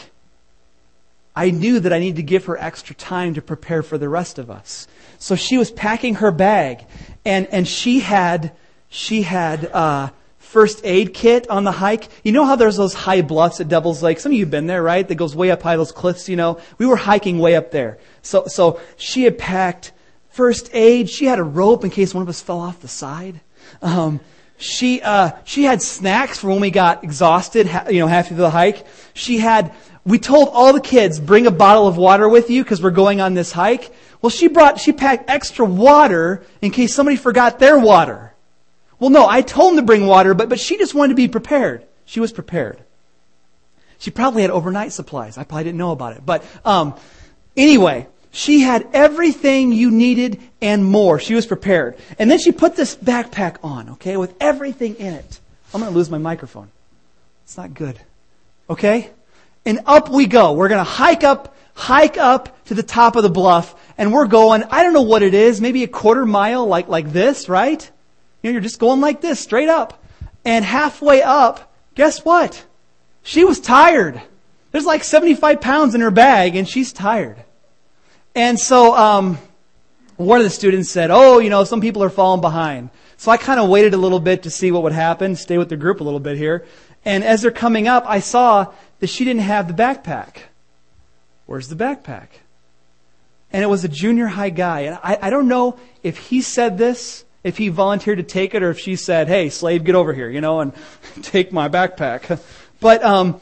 I 1.35 1.51
knew 1.51 1.81
that 1.81 1.93
I 1.93 1.99
needed 1.99 2.17
to 2.17 2.23
give 2.23 2.45
her 2.47 2.59
extra 2.59 2.95
time 2.95 3.35
to 3.35 3.43
prepare 3.43 3.83
for 3.83 3.97
the 3.97 4.09
rest 4.09 4.39
of 4.39 4.51
us. 4.51 4.87
So 5.19 5.35
she 5.35 5.57
was 5.57 5.71
packing 5.71 6.17
her 6.17 6.31
bag 6.31 6.85
and, 7.25 7.47
and 7.47 7.67
she 7.67 8.01
had, 8.01 8.53
she 8.89 9.23
had, 9.23 9.67
uh, 9.67 10.11
first 10.53 10.83
aid 10.85 11.15
kit 11.15 11.49
on 11.49 11.65
the 11.65 11.73
hike. 11.73 12.09
You 12.23 12.33
know 12.33 12.45
how 12.45 12.57
there's 12.57 12.77
those 12.77 12.93
high 12.93 13.23
bluffs 13.23 13.61
at 13.61 13.69
Devil's 13.69 14.03
Lake? 14.03 14.21
Some 14.21 14.33
of 14.33 14.39
you 14.39 14.45
have 14.45 14.51
been 14.51 14.67
there, 14.67 14.83
right? 14.83 15.07
That 15.07 15.15
goes 15.15 15.35
way 15.35 15.51
up 15.51 15.63
high, 15.63 15.77
those 15.77 15.93
cliffs, 15.93 16.29
you 16.29 16.37
know. 16.37 16.61
We 16.77 16.85
were 16.85 16.97
hiking 16.97 17.39
way 17.39 17.57
up 17.57 17.71
there. 17.71 17.99
So, 18.21 18.47
so 18.49 18.79
she 18.99 19.23
had 19.23 19.39
packed 19.39 19.93
first 20.33 20.71
aid. 20.73 21.09
She 21.09 21.27
had 21.27 21.39
a 21.39 21.45
rope 21.45 21.85
in 21.85 21.91
case 21.91 22.15
one 22.15 22.23
of 22.23 22.29
us 22.29 22.41
fell 22.41 22.61
off 22.61 22.81
the 22.81 22.89
side. 22.89 23.41
Um, 23.81 24.21
she 24.59 25.03
uh, 25.03 25.33
she 25.45 25.65
had 25.65 25.83
snacks 25.83 26.39
for 26.39 26.49
when 26.49 26.61
we 26.61 26.71
got 26.71 27.05
exhausted, 27.05 27.69
you 27.91 28.01
know, 28.01 28.07
halfway 28.07 28.29
through 28.29 28.39
the 28.39 28.51
hike. 28.51 28.87
She 29.15 29.39
had. 29.39 29.75
We 30.05 30.19
told 30.19 30.49
all 30.49 30.73
the 30.73 30.81
kids 30.81 31.21
bring 31.21 31.47
a 31.47 31.53
bottle 31.53 31.87
of 31.87 31.97
water 31.97 32.29
with 32.29 32.51
you 32.51 32.65
because 32.65 32.83
we're 32.83 32.91
going 32.91 33.21
on 33.21 33.35
this 33.35 33.53
hike. 33.53 33.95
Well, 34.21 34.31
she 34.31 34.49
brought 34.49 34.81
she 34.81 34.93
packed 34.93 35.31
extra 35.31 35.65
water 35.65 36.45
in 36.61 36.71
case 36.71 36.95
somebody 36.95 37.17
forgot 37.17 37.59
their 37.59 37.79
water. 37.79 38.35
Well, 38.99 39.11
no, 39.11 39.27
I 39.29 39.43
told 39.43 39.73
them 39.73 39.77
to 39.79 39.83
bring 39.83 40.07
water, 40.07 40.35
but 40.35 40.49
but 40.49 40.59
she 40.59 40.77
just 40.77 40.95
wanted 40.95 41.11
to 41.11 41.15
be 41.17 41.29
prepared. 41.29 41.85
She 42.05 42.21
was 42.21 42.33
prepared. 42.33 42.83
She 43.99 44.11
probably 44.11 44.43
had 44.43 44.51
overnight 44.51 44.93
supplies. 44.93 45.39
I 45.39 45.45
probably 45.45 45.65
didn't 45.65 45.79
know 45.79 45.93
about 45.93 46.17
it, 46.17 46.27
but 46.27 46.45
um, 46.65 46.95
anyway, 47.57 48.09
she 48.35 48.63
had 48.63 48.89
everything 48.95 49.73
you 49.73 49.91
needed 49.91 50.41
and 50.63 50.85
more. 50.85 51.21
She 51.21 51.35
was 51.35 51.47
prepared. 51.47 51.99
And 52.19 52.31
then 52.31 52.39
she 52.39 52.51
put 52.51 52.75
this 52.75 52.97
backpack 52.97 53.59
on, 53.63 53.91
okay, 53.91 54.17
with 54.17 54.35
everything 54.41 54.95
in 54.97 55.13
it. 55.13 55.39
I'm 55.73 55.81
going 55.81 55.93
to 55.93 55.97
lose 55.97 56.11
my 56.11 56.19
microphone. 56.19 56.71
It's 57.45 57.59
not 57.59 57.75
good. 57.75 58.01
Okay? 58.71 59.11
And 59.67 59.81
up 59.85 60.09
we 60.09 60.27
go. 60.27 60.55
We're 60.55 60.71
going 60.71 60.85
to 60.85 60.91
hike 60.91 61.25
up, 61.25 61.55
hike 61.75 62.17
up 62.17 62.65
to 62.65 62.75
the 62.75 62.83
top 62.83 63.17
of 63.17 63.23
the 63.23 63.29
bluff, 63.29 63.75
and 63.99 64.15
we're 64.15 64.27
going, 64.27 64.65
I 64.65 64.83
don't 64.83 64.95
know 64.95 65.03
what 65.03 65.23
it 65.23 65.35
is, 65.35 65.61
maybe 65.61 65.85
a 65.85 65.89
quarter 65.89 66.25
mile 66.25 66.67
like, 66.67 66.89
like 66.89 67.13
this, 67.13 67.51
right? 67.51 67.91
You 68.43 68.49
know, 68.49 68.53
you're 68.53 68.63
just 68.63 68.81
going 68.81 69.03
like 69.03 69.21
this, 69.21 69.41
straight 69.41 69.69
up. 69.69 70.03
And 70.43 70.65
halfway 70.65 71.23
up, 71.23 71.71
guess 71.95 72.25
what? 72.25 72.65
She 73.23 73.45
was 73.45 73.61
tired. 73.61 74.23
There's 74.71 74.87
like 74.87 75.05
75 75.05 75.61
pounds 75.61 75.95
in 75.95 76.01
her 76.01 76.11
bag, 76.11 76.57
and 76.57 76.67
she's 76.67 76.95
tired. 76.95 77.37
And 78.35 78.59
so 78.59 78.97
um, 78.97 79.39
one 80.17 80.39
of 80.39 80.45
the 80.45 80.51
students 80.51 80.91
said, 80.91 81.11
"Oh, 81.11 81.39
you 81.39 81.51
know, 81.51 81.65
some 81.65 81.81
people 81.81 82.03
are 82.03 82.11
falling 82.11 82.41
behind." 82.41 82.91
So 83.17 83.31
I 83.31 83.37
kind 83.37 83.61
of 83.61 83.69
waited 83.69 83.95
a 83.95 83.99
little 83.99 84.21
bit 84.21 84.43
to 84.45 84.51
see 84.51 84.73
what 84.73 84.83
would 84.83 84.93
happen, 84.93 85.37
stay 85.37 85.57
with 85.57 85.69
the 85.69 85.77
group 85.77 86.01
a 86.01 86.05
little 86.05 86.21
bit 86.21 86.37
here. 86.37 86.65
And 87.05 87.23
as 87.23 87.43
they're 87.43 87.51
coming 87.51 87.87
up, 87.87 88.05
I 88.07 88.21
saw 88.21 88.73
that 88.99 89.07
she 89.07 89.25
didn't 89.25 89.43
have 89.43 89.69
the 89.69 89.75
backpack. 89.75 90.39
Where's 91.47 91.69
the 91.69 91.77
backpack? 91.77 92.29
And 93.53 93.63
it 93.63 93.67
was 93.67 93.85
a 93.85 93.89
junior 93.89 94.27
high 94.27 94.51
guy. 94.51 94.81
And 94.81 94.99
I, 95.03 95.19
I 95.23 95.31
don't 95.31 95.47
know 95.47 95.79
if 96.03 96.17
he 96.17 96.41
said 96.41 96.79
this 96.79 97.25
if 97.45 97.59
he 97.59 97.69
volunteered 97.69 98.19
to 98.19 98.25
take 98.25 98.55
it 98.55 98.63
or 98.63 98.71
if 98.71 98.79
she 98.79 98.97
said, 98.97 99.29
hey, 99.29 99.51
slave, 99.51 99.85
get 99.85 99.95
over 99.95 100.13
here, 100.13 100.31
you 100.31 100.41
know, 100.41 100.61
and 100.61 100.73
take 101.23 101.53
my 101.53 101.69
backpack. 101.69 102.41
But 102.81 103.05
um, 103.05 103.41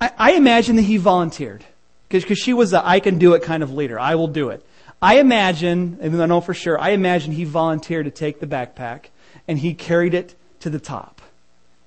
I, 0.00 0.12
I 0.16 0.32
imagine 0.34 0.76
that 0.76 0.82
he 0.82 0.96
volunteered 0.96 1.64
because 2.10 2.38
she 2.38 2.52
was 2.52 2.72
the 2.72 2.86
I 2.86 3.00
can 3.00 3.18
do 3.18 3.34
it 3.34 3.42
kind 3.42 3.62
of 3.62 3.72
leader. 3.72 3.98
I 3.98 4.16
will 4.16 4.28
do 4.28 4.50
it. 4.50 4.64
I 5.00 5.18
imagine, 5.18 5.98
even 6.00 6.18
though 6.18 6.24
I 6.24 6.26
know 6.26 6.40
for 6.40 6.52
sure, 6.52 6.78
I 6.78 6.90
imagine 6.90 7.32
he 7.32 7.44
volunteered 7.44 8.04
to 8.04 8.10
take 8.10 8.40
the 8.40 8.46
backpack 8.46 9.06
and 9.48 9.58
he 9.58 9.72
carried 9.72 10.12
it 10.12 10.34
to 10.60 10.70
the 10.70 10.78
top. 10.78 11.22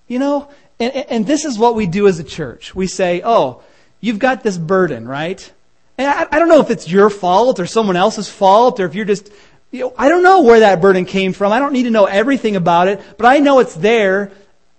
You 0.07 0.19
know, 0.19 0.49
and, 0.79 0.93
and 0.95 1.27
this 1.27 1.45
is 1.45 1.59
what 1.59 1.75
we 1.75 1.85
do 1.85 2.07
as 2.07 2.19
a 2.19 2.23
church. 2.23 2.73
We 2.73 2.87
say, 2.87 3.21
oh, 3.23 3.61
you've 4.01 4.19
got 4.19 4.43
this 4.43 4.57
burden, 4.57 5.07
right? 5.07 5.51
And 5.97 6.07
I, 6.07 6.27
I 6.31 6.39
don't 6.39 6.47
know 6.47 6.59
if 6.59 6.71
it's 6.71 6.89
your 6.89 7.09
fault 7.09 7.59
or 7.59 7.65
someone 7.65 7.95
else's 7.95 8.29
fault 8.29 8.79
or 8.79 8.85
if 8.85 8.95
you're 8.95 9.05
just, 9.05 9.31
you 9.71 9.81
know, 9.81 9.93
I 9.97 10.09
don't 10.09 10.23
know 10.23 10.41
where 10.41 10.61
that 10.61 10.81
burden 10.81 11.05
came 11.05 11.33
from. 11.33 11.51
I 11.51 11.59
don't 11.59 11.73
need 11.73 11.83
to 11.83 11.91
know 11.91 12.05
everything 12.05 12.55
about 12.55 12.87
it, 12.87 13.01
but 13.17 13.25
I 13.25 13.39
know 13.39 13.59
it's 13.59 13.75
there. 13.75 14.31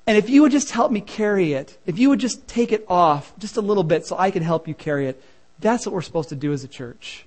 And 0.06 0.18
if 0.18 0.28
you 0.28 0.42
would 0.42 0.52
just 0.52 0.70
help 0.70 0.90
me 0.90 1.00
carry 1.00 1.52
it, 1.52 1.78
if 1.86 1.98
you 1.98 2.10
would 2.10 2.20
just 2.20 2.46
take 2.48 2.72
it 2.72 2.84
off 2.88 3.32
just 3.38 3.56
a 3.56 3.60
little 3.60 3.84
bit 3.84 4.06
so 4.06 4.18
I 4.18 4.30
can 4.30 4.42
help 4.42 4.68
you 4.68 4.74
carry 4.74 5.06
it, 5.06 5.22
that's 5.58 5.86
what 5.86 5.94
we're 5.94 6.02
supposed 6.02 6.28
to 6.30 6.36
do 6.36 6.52
as 6.52 6.64
a 6.64 6.68
church. 6.68 7.26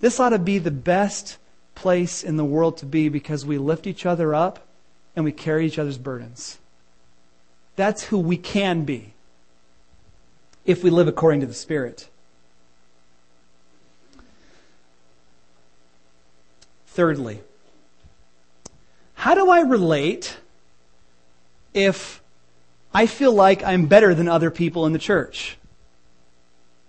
This 0.00 0.18
ought 0.18 0.30
to 0.30 0.38
be 0.38 0.58
the 0.58 0.70
best 0.70 1.38
place 1.74 2.22
in 2.22 2.36
the 2.36 2.44
world 2.44 2.76
to 2.78 2.86
be 2.86 3.08
because 3.08 3.44
we 3.44 3.58
lift 3.58 3.86
each 3.86 4.06
other 4.06 4.34
up 4.34 4.66
and 5.16 5.24
we 5.24 5.32
carry 5.32 5.66
each 5.66 5.78
other's 5.78 5.98
burdens. 5.98 6.58
That's 7.76 8.04
who 8.04 8.18
we 8.18 8.36
can 8.36 8.84
be 8.84 9.14
if 10.64 10.82
we 10.82 10.90
live 10.90 11.08
according 11.08 11.40
to 11.40 11.46
the 11.46 11.54
Spirit. 11.54 12.08
Thirdly, 16.86 17.40
how 19.14 19.34
do 19.34 19.50
I 19.50 19.60
relate 19.60 20.36
if 21.72 22.22
I 22.92 23.06
feel 23.06 23.32
like 23.32 23.64
I'm 23.64 23.86
better 23.86 24.14
than 24.14 24.28
other 24.28 24.50
people 24.50 24.86
in 24.86 24.92
the 24.92 24.98
church? 24.98 25.56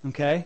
Okay? 0.07 0.45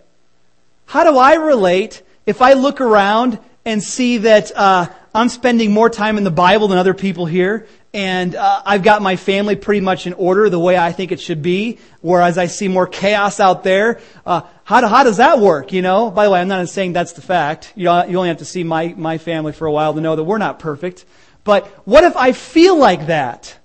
How 0.85 1.03
do 1.03 1.17
I 1.17 1.35
relate 1.35 2.01
if 2.25 2.41
I 2.41 2.53
look 2.53 2.81
around 2.81 3.39
and 3.65 3.83
see 3.83 4.17
that 4.17 4.51
uh, 4.55 4.87
I'm 5.13 5.29
spending 5.29 5.71
more 5.71 5.89
time 5.89 6.17
in 6.17 6.23
the 6.23 6.31
Bible 6.31 6.67
than 6.69 6.77
other 6.77 6.93
people 6.93 7.25
here, 7.25 7.67
and 7.93 8.35
uh, 8.35 8.61
I've 8.65 8.83
got 8.83 9.01
my 9.01 9.15
family 9.15 9.55
pretty 9.55 9.81
much 9.81 10.07
in 10.07 10.13
order 10.13 10.49
the 10.49 10.59
way 10.59 10.77
I 10.77 10.91
think 10.91 11.11
it 11.11 11.19
should 11.19 11.41
be, 11.41 11.79
whereas 12.01 12.37
I 12.37 12.45
see 12.45 12.67
more 12.67 12.87
chaos 12.87 13.39
out 13.39 13.63
there. 13.63 13.99
Uh, 14.25 14.41
how, 14.63 14.81
do, 14.81 14.87
how 14.87 15.03
does 15.03 15.17
that 15.17 15.39
work, 15.39 15.73
you 15.73 15.81
know? 15.81 16.09
By 16.09 16.25
the 16.25 16.31
way, 16.31 16.39
I'm 16.39 16.47
not 16.47 16.67
saying 16.69 16.93
that's 16.93 17.13
the 17.13 17.21
fact. 17.21 17.73
You, 17.75 17.85
know, 17.85 18.05
you 18.05 18.17
only 18.17 18.29
have 18.29 18.37
to 18.37 18.45
see 18.45 18.63
my, 18.63 18.93
my 18.95 19.17
family 19.17 19.51
for 19.51 19.65
a 19.65 19.71
while 19.71 19.93
to 19.93 20.01
know 20.01 20.15
that 20.15 20.23
we're 20.23 20.37
not 20.37 20.59
perfect. 20.59 21.05
But 21.43 21.67
what 21.85 22.03
if 22.03 22.15
I 22.15 22.31
feel 22.31 22.77
like 22.77 23.07
that? 23.07 23.58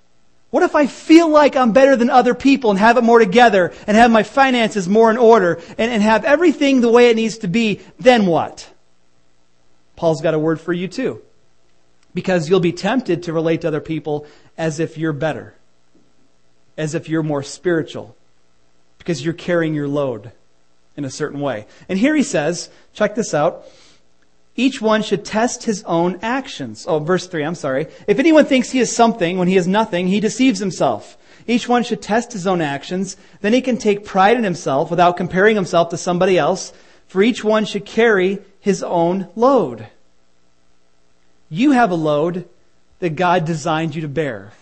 What 0.55 0.63
if 0.63 0.73
I 0.73 0.87
feel 0.87 1.27
like 1.27 1.57
I'm 1.57 1.73
better 1.73 1.97
than 1.97 2.09
other 2.09 2.33
people 2.33 2.69
and 2.69 2.79
have 2.79 2.95
it 2.95 3.03
more 3.03 3.19
together 3.19 3.73
and 3.87 3.97
have 3.97 4.09
my 4.09 4.23
finances 4.23 4.87
more 4.87 5.11
in 5.11 5.17
order 5.17 5.59
and, 5.77 5.91
and 5.91 6.01
have 6.01 6.23
everything 6.23 6.79
the 6.79 6.89
way 6.89 7.09
it 7.09 7.17
needs 7.17 7.39
to 7.39 7.49
be? 7.49 7.81
Then 7.99 8.25
what? 8.25 8.71
Paul's 9.97 10.21
got 10.21 10.33
a 10.33 10.39
word 10.39 10.61
for 10.61 10.71
you 10.71 10.87
too. 10.87 11.21
Because 12.13 12.49
you'll 12.49 12.61
be 12.61 12.71
tempted 12.71 13.23
to 13.23 13.33
relate 13.33 13.59
to 13.63 13.67
other 13.67 13.81
people 13.81 14.27
as 14.57 14.79
if 14.79 14.97
you're 14.97 15.11
better, 15.11 15.55
as 16.77 16.95
if 16.95 17.09
you're 17.09 17.21
more 17.21 17.43
spiritual, 17.43 18.15
because 18.97 19.25
you're 19.25 19.33
carrying 19.33 19.73
your 19.73 19.89
load 19.89 20.31
in 20.95 21.03
a 21.03 21.11
certain 21.11 21.41
way. 21.41 21.67
And 21.89 21.99
here 21.99 22.15
he 22.15 22.23
says, 22.23 22.69
check 22.93 23.15
this 23.15 23.33
out. 23.33 23.65
Each 24.55 24.81
one 24.81 25.03
should 25.03 25.25
test 25.25 25.63
his 25.63 25.83
own 25.83 26.19
actions. 26.21 26.85
Oh, 26.87 26.99
verse 26.99 27.27
3, 27.27 27.43
I'm 27.43 27.55
sorry. 27.55 27.87
If 28.07 28.19
anyone 28.19 28.45
thinks 28.45 28.71
he 28.71 28.79
is 28.79 28.95
something 28.95 29.37
when 29.37 29.49
he 29.49 29.57
is 29.57 29.67
nothing, 29.67 30.07
he 30.07 30.21
deceives 30.21 30.59
himself. 30.59 31.17
Each 31.45 31.67
one 31.67 31.83
should 31.83 32.01
test 32.01 32.31
his 32.33 32.47
own 32.47 32.61
actions. 32.61 33.17
Then 33.41 33.53
he 33.53 33.61
can 33.61 33.77
take 33.77 34.05
pride 34.05 34.37
in 34.37 34.43
himself 34.43 34.89
without 34.89 35.17
comparing 35.17 35.55
himself 35.55 35.89
to 35.89 35.97
somebody 35.97 36.37
else, 36.37 36.71
for 37.07 37.21
each 37.21 37.43
one 37.43 37.65
should 37.65 37.85
carry 37.85 38.39
his 38.59 38.81
own 38.81 39.27
load. 39.35 39.87
You 41.49 41.71
have 41.71 41.91
a 41.91 41.95
load 41.95 42.47
that 42.99 43.15
God 43.15 43.45
designed 43.45 43.93
you 43.93 44.01
to 44.01 44.07
bear. 44.07 44.53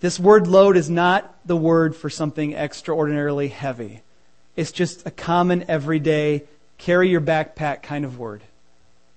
This 0.00 0.20
word 0.20 0.46
load 0.46 0.76
is 0.76 0.90
not 0.90 1.34
the 1.46 1.56
word 1.56 1.96
for 1.96 2.10
something 2.10 2.54
extraordinarily 2.54 3.48
heavy. 3.48 4.02
It's 4.54 4.70
just 4.70 5.06
a 5.06 5.10
common, 5.10 5.64
everyday, 5.66 6.44
carry 6.76 7.08
your 7.08 7.22
backpack 7.22 7.82
kind 7.82 8.04
of 8.04 8.18
word. 8.18 8.42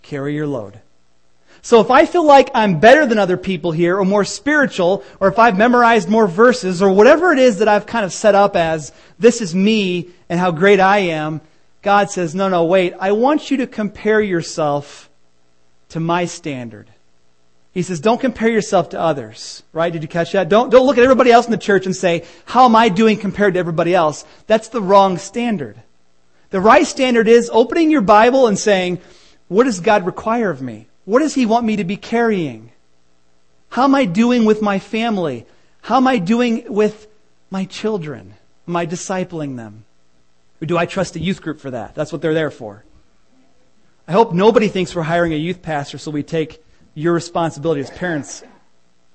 Carry 0.08 0.36
your 0.36 0.48
load. 0.48 0.80
So 1.62 1.82
if 1.82 1.91
I 1.91 2.06
feel 2.06 2.24
like 2.24 2.50
I'm 2.54 2.80
better 2.80 3.06
than 3.06 3.17
other 3.17 3.36
people 3.36 3.74
here, 3.74 3.98
or 3.98 4.06
more 4.06 4.24
spiritual, 4.24 5.04
or 5.20 5.28
if 5.28 5.38
I've 5.38 5.58
memorized 5.58 6.08
more 6.08 6.28
verses, 6.28 6.82
or 6.82 6.89
whatever 6.89 7.34
it 7.34 7.39
is 7.39 7.60
that 7.60 7.67
I've 7.67 7.86
kind 7.86 8.06
of 8.06 8.13
set 8.13 8.34
up 8.34 8.56
as, 8.56 8.93
this 9.20 9.41
is 9.41 9.54
me 9.54 10.08
and 10.30 10.39
how 10.39 10.52
great 10.52 10.80
I 10.80 11.00
am, 11.00 11.41
God 11.82 12.10
says, 12.10 12.34
no, 12.34 12.48
no, 12.48 12.63
wait, 12.63 12.93
I 13.02 13.12
want 13.12 13.52
you 13.52 13.58
to 13.58 13.67
compare 13.67 14.22
yourself 14.22 15.10
to 15.89 16.00
my 16.00 16.24
standard. 16.24 16.88
He 17.74 17.82
says, 17.82 18.00
don't 18.00 18.22
compare 18.22 18.50
yourself 18.50 18.89
to 18.89 19.00
others, 19.02 19.62
right? 19.74 19.91
Did 19.91 20.04
you 20.04 20.08
catch 20.08 20.32
that? 20.32 20.48
Don't, 20.48 20.70
don't 20.70 20.86
look 20.86 20.98
at 20.98 21.04
everybody 21.04 21.34
else 21.34 21.48
in 21.48 21.52
the 21.52 21.58
church 21.58 21.86
and 21.86 21.93
say, 21.93 22.24
how 22.46 22.63
am 22.63 22.78
I 22.78 22.88
doing 22.88 23.17
compared 23.17 23.56
to 23.56 23.60
everybody 23.60 23.93
else? 23.93 24.24
That's 24.48 24.70
the 24.70 24.82
wrong 24.82 25.17
standard. 25.17 25.76
The 26.52 26.62
right 26.62 26.88
standard 26.88 27.28
is 27.28 27.50
opening 27.52 27.91
your 27.91 28.00
Bible 28.00 28.48
and 28.48 28.58
saying, 28.58 29.02
what 29.47 29.63
does 29.63 29.79
God 29.79 30.05
require 30.05 30.49
of 30.49 30.62
me? 30.62 30.88
What 31.05 31.19
does 31.19 31.36
He 31.36 31.45
want 31.45 31.65
me 31.65 31.77
to 31.77 31.83
be 31.83 31.97
carrying? 31.97 32.71
How 33.69 33.83
am 33.83 33.95
I 33.95 34.05
doing 34.05 34.45
with 34.45 34.62
my 34.62 34.79
family? 34.79 35.45
How 35.81 35.97
am 35.97 36.07
I 36.07 36.17
doing 36.17 36.65
with 36.73 37.07
my 37.49 37.65
children? 37.65 38.36
Am 38.67 38.75
I 38.75 38.86
discipling 38.86 39.55
them? 39.55 39.86
Or 40.62 40.65
do 40.65 40.77
I 40.77 40.86
trust 40.86 41.15
a 41.15 41.19
youth 41.19 41.41
group 41.41 41.60
for 41.60 41.71
that? 41.71 41.95
That's 41.95 42.12
what 42.12 42.21
they're 42.21 42.33
there 42.33 42.51
for. 42.51 42.83
I 44.07 44.12
hope 44.12 44.33
nobody 44.33 44.67
thinks 44.67 44.95
we're 44.95 45.03
hiring 45.03 45.33
a 45.33 45.38
youth 45.38 45.62
pastor 45.62 45.97
so 45.97 46.12
we 46.12 46.23
take 46.23 46.63
your 46.93 47.13
responsibility 47.13 47.81
as 47.81 47.91
parents 47.91 48.43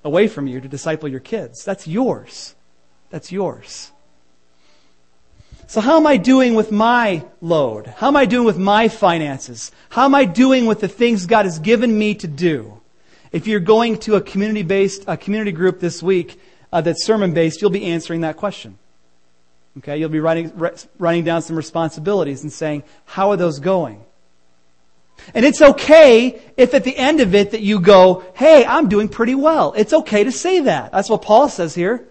away 0.03 0.27
from 0.27 0.47
you 0.47 0.61
to 0.61 0.67
disciple 0.67 1.09
your 1.09 1.19
kids. 1.19 1.65
That's 1.65 1.87
yours. 1.87 2.55
That's 3.09 3.31
yours. 3.31 3.91
So 5.67 5.81
how 5.81 5.97
am 5.97 6.05
I 6.05 6.17
doing 6.17 6.55
with 6.55 6.71
my 6.71 7.25
load? 7.41 7.87
How 7.87 8.07
am 8.07 8.15
I 8.15 8.25
doing 8.25 8.45
with 8.45 8.57
my 8.57 8.87
finances? 8.89 9.71
How 9.89 10.05
am 10.05 10.15
I 10.15 10.25
doing 10.25 10.65
with 10.65 10.81
the 10.81 10.87
things 10.87 11.25
God 11.25 11.45
has 11.45 11.59
given 11.59 11.97
me 11.97 12.15
to 12.15 12.27
do? 12.27 12.79
If 13.31 13.47
you're 13.47 13.59
going 13.59 13.97
to 13.99 14.15
a 14.15 14.21
community 14.21 14.61
based, 14.61 15.05
a 15.07 15.17
community 15.17 15.51
group 15.51 15.79
this 15.79 16.03
week 16.03 16.39
uh, 16.71 16.81
that's 16.81 17.05
sermon 17.05 17.33
based, 17.33 17.61
you'll 17.61 17.71
be 17.71 17.85
answering 17.85 18.21
that 18.21 18.37
question. 18.37 18.77
Okay, 19.79 19.97
you'll 19.97 20.09
be 20.09 20.19
writing, 20.19 20.51
writing 20.99 21.23
down 21.23 21.41
some 21.41 21.55
responsibilities 21.55 22.43
and 22.43 22.53
saying, 22.53 22.83
how 23.05 23.31
are 23.31 23.37
those 23.37 23.59
going? 23.59 24.03
And 25.33 25.45
it's 25.45 25.61
okay 25.61 26.41
if 26.57 26.73
at 26.73 26.83
the 26.83 26.95
end 26.95 27.21
of 27.21 27.33
it 27.33 27.51
that 27.51 27.61
you 27.61 27.79
go, 27.79 28.23
hey, 28.35 28.65
I'm 28.65 28.89
doing 28.89 29.07
pretty 29.07 29.35
well. 29.35 29.73
It's 29.75 29.93
okay 29.93 30.23
to 30.23 30.31
say 30.31 30.61
that. 30.61 30.91
That's 30.91 31.09
what 31.09 31.21
Paul 31.21 31.49
says 31.49 31.73
here. 31.73 32.07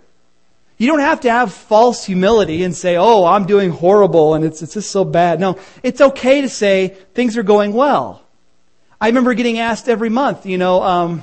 You 0.83 0.89
don't 0.89 0.99
have 0.99 1.21
to 1.21 1.31
have 1.31 1.55
false 1.55 2.05
humility 2.05 2.65
and 2.65 2.75
say, 2.75 2.97
oh, 2.97 3.25
I'm 3.25 3.47
doing 3.47 3.71
horrible 3.71 4.35
and 4.35 4.45
it's, 4.45 4.63
it's 4.63 4.75
just 4.75 4.91
so 4.91 5.05
bad. 5.05 5.39
No, 5.39 5.61
it's 5.85 6.01
okay 6.01 6.41
to 6.41 6.49
say 6.49 6.97
things 7.15 7.37
are 7.37 7.45
going 7.45 7.73
well. 7.73 8.21
I 9.01 9.07
remember 9.07 9.33
getting 9.35 9.61
asked 9.61 9.89
every 9.89 10.09
month, 10.09 10.45
you 10.45 10.59
know, 10.59 10.83
um, 10.83 11.23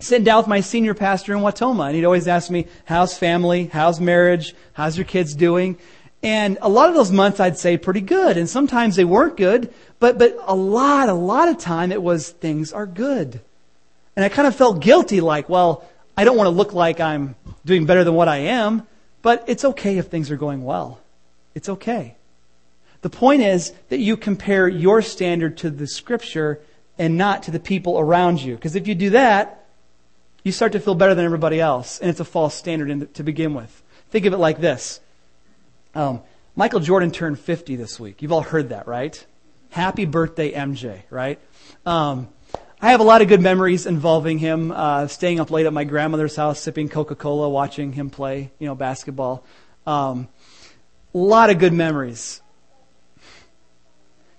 sitting 0.00 0.24
down 0.24 0.38
with 0.38 0.48
my 0.48 0.58
senior 0.58 0.94
pastor 0.94 1.36
in 1.36 1.38
Wautoma, 1.38 1.86
and 1.86 1.94
he'd 1.94 2.04
always 2.04 2.26
ask 2.26 2.50
me, 2.50 2.66
how's 2.84 3.16
family? 3.16 3.66
How's 3.66 4.00
marriage? 4.00 4.56
How's 4.72 4.98
your 4.98 5.06
kids 5.06 5.36
doing? 5.36 5.78
And 6.24 6.58
a 6.60 6.68
lot 6.68 6.88
of 6.88 6.96
those 6.96 7.12
months 7.12 7.38
I'd 7.38 7.58
say 7.58 7.78
pretty 7.78 8.00
good, 8.00 8.36
and 8.36 8.48
sometimes 8.50 8.96
they 8.96 9.04
weren't 9.04 9.36
good, 9.36 9.72
but, 10.00 10.18
but 10.18 10.36
a 10.46 10.54
lot, 10.56 11.08
a 11.08 11.14
lot 11.14 11.46
of 11.46 11.58
time 11.58 11.92
it 11.92 12.02
was 12.02 12.30
things 12.30 12.72
are 12.72 12.86
good. 12.86 13.40
And 14.16 14.24
I 14.24 14.28
kind 14.28 14.48
of 14.48 14.56
felt 14.56 14.80
guilty, 14.80 15.20
like, 15.20 15.48
well, 15.48 15.88
I 16.20 16.24
don't 16.24 16.36
want 16.36 16.48
to 16.48 16.50
look 16.50 16.74
like 16.74 17.00
I'm 17.00 17.34
doing 17.64 17.86
better 17.86 18.04
than 18.04 18.12
what 18.12 18.28
I 18.28 18.36
am, 18.36 18.86
but 19.22 19.42
it's 19.46 19.64
okay 19.64 19.96
if 19.96 20.08
things 20.08 20.30
are 20.30 20.36
going 20.36 20.62
well. 20.62 21.00
It's 21.54 21.70
okay. 21.70 22.14
The 23.00 23.08
point 23.08 23.40
is 23.40 23.72
that 23.88 24.00
you 24.00 24.18
compare 24.18 24.68
your 24.68 25.00
standard 25.00 25.56
to 25.56 25.70
the 25.70 25.86
scripture 25.86 26.60
and 26.98 27.16
not 27.16 27.44
to 27.44 27.50
the 27.50 27.58
people 27.58 27.98
around 27.98 28.42
you. 28.42 28.54
Because 28.54 28.76
if 28.76 28.86
you 28.86 28.94
do 28.94 29.08
that, 29.10 29.64
you 30.44 30.52
start 30.52 30.72
to 30.72 30.80
feel 30.80 30.94
better 30.94 31.14
than 31.14 31.24
everybody 31.24 31.58
else, 31.58 31.98
and 32.00 32.10
it's 32.10 32.20
a 32.20 32.26
false 32.26 32.54
standard 32.54 33.14
to 33.14 33.22
begin 33.22 33.54
with. 33.54 33.82
Think 34.10 34.26
of 34.26 34.34
it 34.34 34.38
like 34.38 34.60
this. 34.60 35.00
Um, 35.94 36.20
Michael 36.54 36.80
Jordan 36.80 37.12
turned 37.12 37.38
50 37.38 37.76
this 37.76 37.98
week. 37.98 38.20
You've 38.20 38.32
all 38.32 38.42
heard 38.42 38.68
that, 38.68 38.86
right? 38.86 39.24
Happy 39.70 40.04
birthday, 40.04 40.52
MJ, 40.52 41.00
right? 41.08 41.40
Um, 41.86 42.28
I 42.82 42.92
have 42.92 43.00
a 43.00 43.04
lot 43.04 43.20
of 43.20 43.28
good 43.28 43.42
memories 43.42 43.84
involving 43.84 44.38
him, 44.38 44.72
uh, 44.72 45.06
staying 45.06 45.38
up 45.38 45.50
late 45.50 45.66
at 45.66 45.72
my 45.72 45.84
grandmother's 45.84 46.34
house, 46.34 46.60
sipping 46.60 46.88
Coca-Cola, 46.88 47.50
watching 47.50 47.92
him 47.92 48.08
play, 48.08 48.50
you 48.58 48.66
know, 48.66 48.74
basketball. 48.74 49.44
Um, 49.86 50.28
a 51.14 51.18
lot 51.18 51.50
of 51.50 51.58
good 51.58 51.74
memories. 51.74 52.40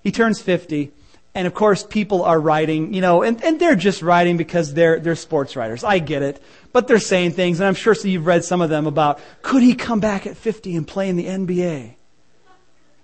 He 0.03 0.11
turns 0.11 0.41
50, 0.41 0.91
And 1.35 1.45
of 1.45 1.53
course, 1.53 1.83
people 1.83 2.23
are 2.23 2.39
writing, 2.39 2.95
you 2.95 3.01
know, 3.01 3.21
and, 3.21 3.41
and 3.43 3.59
they're 3.59 3.75
just 3.75 4.01
writing 4.01 4.37
because 4.37 4.73
they're, 4.73 4.99
they're 4.99 5.15
sports 5.15 5.55
writers. 5.55 5.83
I 5.83 5.99
get 5.99 6.23
it. 6.23 6.41
But 6.73 6.87
they're 6.87 6.99
saying 6.99 7.33
things, 7.33 7.59
and 7.59 7.67
I'm 7.67 7.75
sure 7.75 7.93
so 7.93 8.07
you've 8.07 8.25
read 8.25 8.43
some 8.43 8.59
of 8.59 8.71
them 8.71 8.87
about, 8.87 9.19
could 9.43 9.61
he 9.61 9.75
come 9.75 9.99
back 9.99 10.25
at 10.25 10.35
50 10.35 10.75
and 10.75 10.87
play 10.87 11.09
in 11.09 11.15
the 11.15 11.25
NBA? 11.25 11.93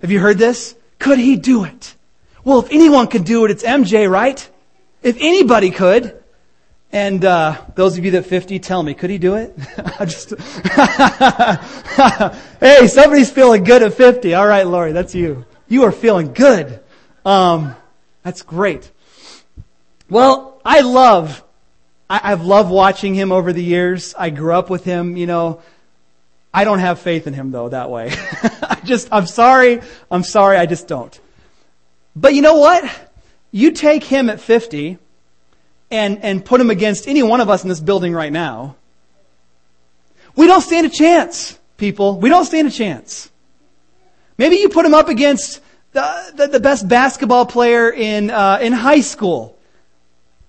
Have 0.01 0.09
you 0.09 0.19
heard 0.19 0.39
this? 0.39 0.75
Could 0.97 1.19
he 1.19 1.35
do 1.35 1.63
it? 1.63 1.93
Well, 2.43 2.59
if 2.59 2.71
anyone 2.71 3.05
could 3.05 3.23
do 3.23 3.45
it, 3.45 3.51
it's 3.51 3.63
MJ, 3.63 4.09
right? 4.09 4.49
If 5.07 5.15
anybody 5.21 5.71
could. 5.71 6.21
And 6.91 7.23
uh, 7.23 7.61
those 7.75 7.97
of 7.97 8.03
you 8.03 8.11
that 8.11 8.25
50, 8.25 8.59
tell 8.59 8.83
me, 8.83 8.93
could 8.93 9.09
he 9.09 9.17
do 9.17 9.35
it? 9.35 9.57
just 10.05 10.31
hey, 12.59 12.87
somebody's 12.87 13.31
feeling 13.31 13.63
good 13.63 13.83
at 13.83 13.93
50. 13.93 14.33
All 14.33 14.45
right, 14.45 14.67
Lori, 14.67 14.91
that's 14.91 15.15
you. 15.15 15.45
You 15.69 15.83
are 15.83 15.93
feeling 15.93 16.33
good. 16.33 16.81
Um, 17.25 17.73
that's 18.23 18.41
great. 18.41 18.91
Well, 20.09 20.61
I 20.65 20.81
love, 20.81 21.41
I, 22.09 22.19
I've 22.23 22.43
loved 22.43 22.69
watching 22.69 23.15
him 23.15 23.31
over 23.31 23.53
the 23.53 23.63
years. 23.63 24.13
I 24.17 24.29
grew 24.29 24.53
up 24.53 24.69
with 24.69 24.83
him, 24.83 25.15
you 25.15 25.25
know. 25.25 25.61
I 26.53 26.65
don't 26.65 26.79
have 26.79 26.99
faith 26.99 27.27
in 27.27 27.33
him 27.33 27.51
though 27.51 27.69
that 27.69 27.89
way. 27.89 28.11
I 28.43 28.81
just, 28.83 29.07
I'm 29.13 29.25
sorry. 29.25 29.79
I'm 30.11 30.23
sorry. 30.23 30.57
I 30.57 30.65
just 30.65 30.89
don't. 30.89 31.17
But 32.13 32.33
you 32.33 32.41
know 32.41 32.57
what? 32.57 33.06
You 33.51 33.71
take 33.71 34.03
him 34.03 34.29
at 34.29 34.39
50 34.39 34.97
and, 35.89 36.23
and 36.23 36.43
put 36.43 36.59
him 36.59 36.69
against 36.69 37.07
any 37.07 37.23
one 37.23 37.41
of 37.41 37.49
us 37.49 37.63
in 37.63 37.69
this 37.69 37.79
building 37.79 38.13
right 38.13 38.31
now. 38.31 38.75
We 40.35 40.47
don't 40.47 40.61
stand 40.61 40.85
a 40.85 40.89
chance, 40.89 41.57
people. 41.77 42.19
We 42.19 42.29
don't 42.29 42.45
stand 42.45 42.67
a 42.67 42.71
chance. 42.71 43.31
Maybe 44.37 44.57
you 44.57 44.69
put 44.69 44.85
him 44.85 44.93
up 44.93 45.09
against 45.09 45.61
the, 45.93 46.33
the, 46.35 46.47
the 46.47 46.59
best 46.59 46.87
basketball 46.87 47.45
player 47.45 47.89
in, 47.91 48.29
uh, 48.29 48.59
in 48.61 48.73
high 48.73 49.01
school. 49.01 49.56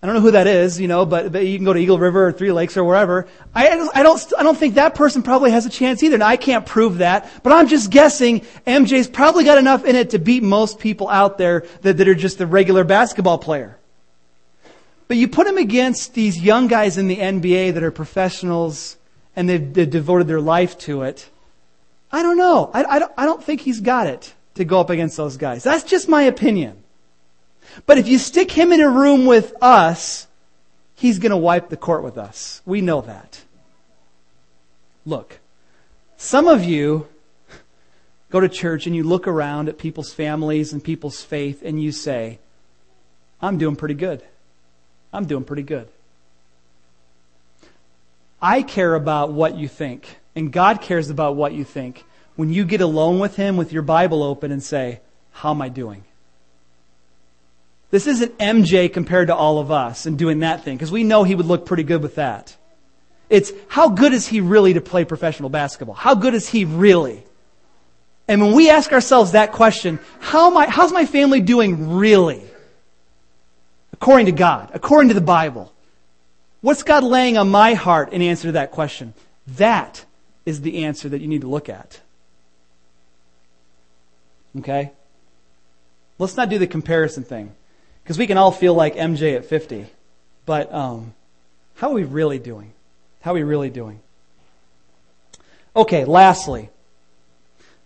I 0.01 0.07
don't 0.07 0.15
know 0.15 0.21
who 0.21 0.31
that 0.31 0.47
is, 0.47 0.81
you 0.81 0.87
know, 0.87 1.05
but, 1.05 1.33
but 1.33 1.45
you 1.45 1.59
can 1.59 1.65
go 1.65 1.73
to 1.73 1.81
Eagle 1.81 1.99
River 1.99 2.29
or 2.29 2.33
Three 2.33 2.53
Lakes 2.53 2.77
or 2.77 2.85
wherever. 2.85 3.27
I, 3.53 3.69
I 3.69 4.03
don't, 4.05 4.33
I 4.39 4.45
don't 4.45 4.57
think 4.57 4.77
that 4.77 4.95
person 4.95 5.25
probably 5.25 5.51
has 5.51 5.67
a 5.67 5.71
chance 5.71 6.05
either. 6.05 6.19
Now 6.19 6.29
I 6.29 6.37
can't 6.37 6.65
prove 6.65 6.99
that, 6.99 7.29
but 7.43 7.53
I'm 7.53 7.67
just 7.67 7.91
guessing 7.91 8.43
MJ's 8.65 9.09
probably 9.09 9.43
got 9.43 9.59
enough 9.59 9.85
in 9.85 9.97
it 9.97 10.11
to 10.11 10.21
beat 10.21 10.45
most 10.45 10.79
people 10.79 11.09
out 11.09 11.37
there 11.37 11.67
that, 11.83 11.97
that 11.97 12.07
are 12.07 12.15
just 12.15 12.39
the 12.39 12.47
regular 12.47 12.85
basketball 12.85 13.39
player. 13.39 13.77
But 15.09 15.17
you 15.17 15.27
put 15.27 15.49
him 15.49 15.59
against 15.59 16.15
these 16.15 16.41
young 16.41 16.69
guys 16.69 16.97
in 16.97 17.09
the 17.09 17.17
NBA 17.17 17.75
that 17.75 17.83
are 17.83 17.91
professionals 17.91 18.97
and 19.35 19.49
they've, 19.49 19.73
they've 19.73 19.91
devoted 19.91 20.29
their 20.29 20.41
life 20.41 20.79
to 20.81 21.03
it. 21.03 21.29
I 22.13 22.23
don't 22.23 22.37
know. 22.37 22.71
I, 22.73 22.85
I, 22.85 22.99
don't, 23.01 23.13
I 23.17 23.25
don't 23.25 23.43
think 23.43 23.63
he's 23.63 23.81
got 23.81 24.07
it 24.07 24.33
to 24.55 24.65
go 24.65 24.79
up 24.81 24.91
against 24.91 25.17
those 25.17 25.37
guys. 25.37 25.65
That's 25.65 25.85
just 25.85 26.09
my 26.09 26.23
opinion. 26.23 26.85
But 27.87 27.99
if 27.99 28.09
you 28.09 28.19
stick 28.19 28.51
him 28.51 28.73
in 28.73 28.81
a 28.81 28.89
room 28.89 29.27
with 29.27 29.55
us, 29.63 30.27
he's 30.95 31.19
going 31.19 31.31
to 31.31 31.37
wipe 31.37 31.69
the 31.69 31.77
court 31.77 32.03
with 32.03 32.19
us. 32.19 32.63
We 32.67 32.81
know 32.81 33.01
that. 33.03 33.43
Look, 35.07 35.39
some 36.17 36.49
of 36.49 36.65
you 36.65 37.09
go 38.31 38.41
to 38.41 38.49
church 38.49 38.87
and 38.87 38.95
you 38.95 39.05
look 39.05 39.27
around 39.27 39.69
at 39.69 39.79
people's 39.79 40.13
families 40.13 40.73
and 40.73 40.83
people's 40.83 41.23
faith 41.23 41.63
and 41.65 41.83
you 41.83 41.93
say, 41.93 42.39
I'm 43.41 43.59
doing 43.59 43.77
pretty 43.77 43.95
good. 43.95 44.23
I'm 45.13 45.27
doing 45.27 45.45
pretty 45.45 45.63
good. 45.63 45.89
I 48.41 48.63
care 48.63 48.95
about 48.95 49.33
what 49.33 49.57
you 49.57 49.67
think, 49.67 50.19
and 50.37 50.53
God 50.53 50.81
cares 50.81 51.11
about 51.11 51.35
what 51.35 51.53
you 51.53 51.65
think 51.65 52.05
when 52.37 52.53
you 52.53 52.65
get 52.65 52.81
alone 52.81 53.19
with 53.19 53.35
Him 53.35 53.57
with 53.57 53.73
your 53.73 53.83
Bible 53.83 54.23
open 54.23 54.53
and 54.53 54.63
say, 54.63 55.01
How 55.33 55.51
am 55.51 55.63
I 55.63 55.69
doing? 55.69 56.05
This 57.91 58.07
isn't 58.07 58.37
MJ 58.39 58.93
compared 58.93 59.29
to 59.29 59.35
all 59.35 59.59
of 59.59 59.71
us 59.71 60.05
and 60.05 60.19
doing 60.19 60.41
that 60.41 60.65
thing, 60.65 60.77
because 60.77 60.93
we 60.93 61.05
know 61.05 61.25
he 61.25 61.35
would 61.35 61.47
look 61.47 61.65
pretty 61.65 61.85
good 61.85 62.03
with 62.03 62.17
that. 62.17 62.55
It's 63.31 63.53
how 63.69 63.89
good 63.89 64.13
is 64.13 64.27
he 64.27 64.41
really 64.41 64.75
to 64.75 64.81
play 64.81 65.05
professional 65.05 65.51
basketball? 65.51 65.95
How 65.95 66.15
good 66.15 66.35
is 66.35 66.49
he 66.49 66.65
really? 66.65 67.25
And 68.27 68.43
when 68.43 68.53
we 68.53 68.69
ask 68.69 68.93
ourselves 68.93 69.33
that 69.33 69.53
question, 69.53 69.99
how 70.21 70.55
I, 70.57 70.69
how's 70.69 70.93
my 70.93 71.07
family 71.07 71.41
doing 71.41 71.97
really? 71.97 72.43
According 73.93 74.27
to 74.27 74.33
God, 74.33 74.71
according 74.75 75.09
to 75.09 75.15
the 75.15 75.21
Bible. 75.21 75.73
What's 76.61 76.83
God 76.83 77.05
laying 77.05 77.39
on 77.39 77.49
my 77.49 77.75
heart 77.75 78.13
in 78.13 78.21
answer 78.21 78.49
to 78.49 78.53
that 78.53 78.71
question? 78.71 79.15
That 79.47 80.05
is 80.45 80.61
the 80.61 80.85
answer 80.85 81.09
that 81.09 81.21
you 81.21 81.29
need 81.29 81.41
to 81.43 81.49
look 81.49 81.69
at. 81.69 82.01
Okay? 84.59 84.93
Let's 86.19 86.37
not 86.37 86.49
do 86.49 86.59
the 86.59 86.67
comparison 86.67 87.23
thing. 87.23 87.55
Because 88.09 88.17
we 88.17 88.27
can 88.27 88.39
all 88.39 88.53
feel 88.53 88.73
like 88.73 88.95
MJ 88.95 89.37
at 89.37 89.45
50. 89.45 89.85
But 90.47 90.73
um, 90.73 91.13
how 91.75 91.91
are 91.91 91.93
we 91.93 92.05
really 92.05 92.39
doing? 92.39 92.73
How 93.21 93.33
are 93.33 93.35
we 93.35 93.43
really 93.43 93.69
doing? 93.69 94.01
Okay, 95.77 96.07
lastly. 96.07 96.71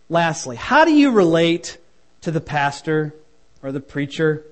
Lastly, 0.08 0.54
how 0.54 0.84
do 0.84 0.92
you 0.92 1.10
relate 1.10 1.76
to 2.20 2.30
the 2.30 2.40
pastor 2.40 3.12
or 3.64 3.72
the 3.72 3.80
preacher? 3.80 4.44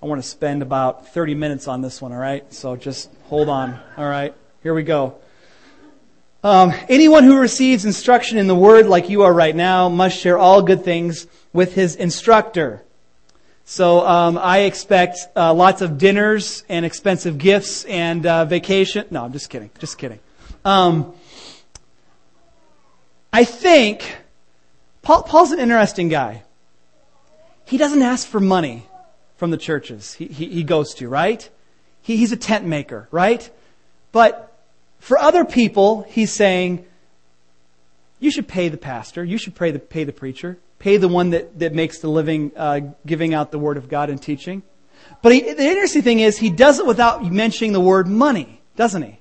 I 0.00 0.06
want 0.06 0.22
to 0.22 0.28
spend 0.28 0.62
about 0.62 1.08
30 1.08 1.34
minutes 1.34 1.66
on 1.66 1.82
this 1.82 2.00
one, 2.00 2.12
all 2.12 2.18
right? 2.18 2.54
So 2.54 2.76
just 2.76 3.10
hold 3.24 3.48
on, 3.48 3.76
all 3.96 4.08
right? 4.08 4.36
Here 4.62 4.72
we 4.72 4.84
go. 4.84 5.16
Um, 6.44 6.72
anyone 6.88 7.24
who 7.24 7.40
receives 7.40 7.84
instruction 7.84 8.38
in 8.38 8.46
the 8.46 8.54
word 8.54 8.86
like 8.86 9.08
you 9.08 9.22
are 9.22 9.34
right 9.34 9.56
now 9.56 9.88
must 9.88 10.16
share 10.16 10.38
all 10.38 10.62
good 10.62 10.84
things 10.84 11.26
with 11.52 11.74
his 11.74 11.96
instructor. 11.96 12.84
So 13.68 14.06
um, 14.06 14.38
I 14.38 14.60
expect 14.60 15.18
uh, 15.34 15.52
lots 15.52 15.82
of 15.82 15.98
dinners 15.98 16.62
and 16.68 16.86
expensive 16.86 17.36
gifts 17.36 17.84
and 17.86 18.24
uh, 18.24 18.44
vacation. 18.44 19.06
No, 19.10 19.24
I'm 19.24 19.32
just 19.32 19.50
kidding. 19.50 19.70
Just 19.80 19.98
kidding. 19.98 20.20
Um, 20.64 21.12
I 23.32 23.42
think 23.42 24.18
Paul, 25.02 25.24
Paul's 25.24 25.50
an 25.50 25.58
interesting 25.58 26.08
guy. 26.08 26.44
He 27.64 27.76
doesn't 27.76 28.02
ask 28.02 28.28
for 28.28 28.38
money 28.38 28.86
from 29.36 29.50
the 29.50 29.58
churches 29.58 30.14
he, 30.14 30.26
he, 30.26 30.46
he 30.46 30.62
goes 30.62 30.94
to, 30.94 31.08
right? 31.08 31.50
He, 32.02 32.16
he's 32.16 32.30
a 32.30 32.36
tent 32.36 32.64
maker, 32.64 33.08
right? 33.10 33.50
But 34.12 34.56
for 35.00 35.18
other 35.18 35.44
people, 35.44 36.06
he's 36.08 36.32
saying, 36.32 36.86
you 38.20 38.30
should 38.30 38.46
pay 38.46 38.68
the 38.68 38.78
pastor. 38.78 39.24
You 39.24 39.38
should 39.38 39.56
pay 39.56 39.72
the, 39.72 39.80
pay 39.80 40.04
the 40.04 40.12
preacher 40.12 40.56
pay 40.78 40.96
the 40.96 41.08
one 41.08 41.30
that, 41.30 41.58
that 41.58 41.74
makes 41.74 41.98
the 41.98 42.08
living 42.08 42.52
uh, 42.56 42.80
giving 43.04 43.34
out 43.34 43.50
the 43.50 43.58
word 43.58 43.76
of 43.76 43.88
God 43.88 44.10
and 44.10 44.20
teaching. 44.20 44.62
But 45.22 45.32
he, 45.32 45.40
the 45.40 45.64
interesting 45.64 46.02
thing 46.02 46.20
is, 46.20 46.38
he 46.38 46.50
does 46.50 46.78
it 46.78 46.86
without 46.86 47.24
mentioning 47.24 47.72
the 47.72 47.80
word 47.80 48.06
money, 48.06 48.60
doesn't 48.76 49.02
he? 49.02 49.18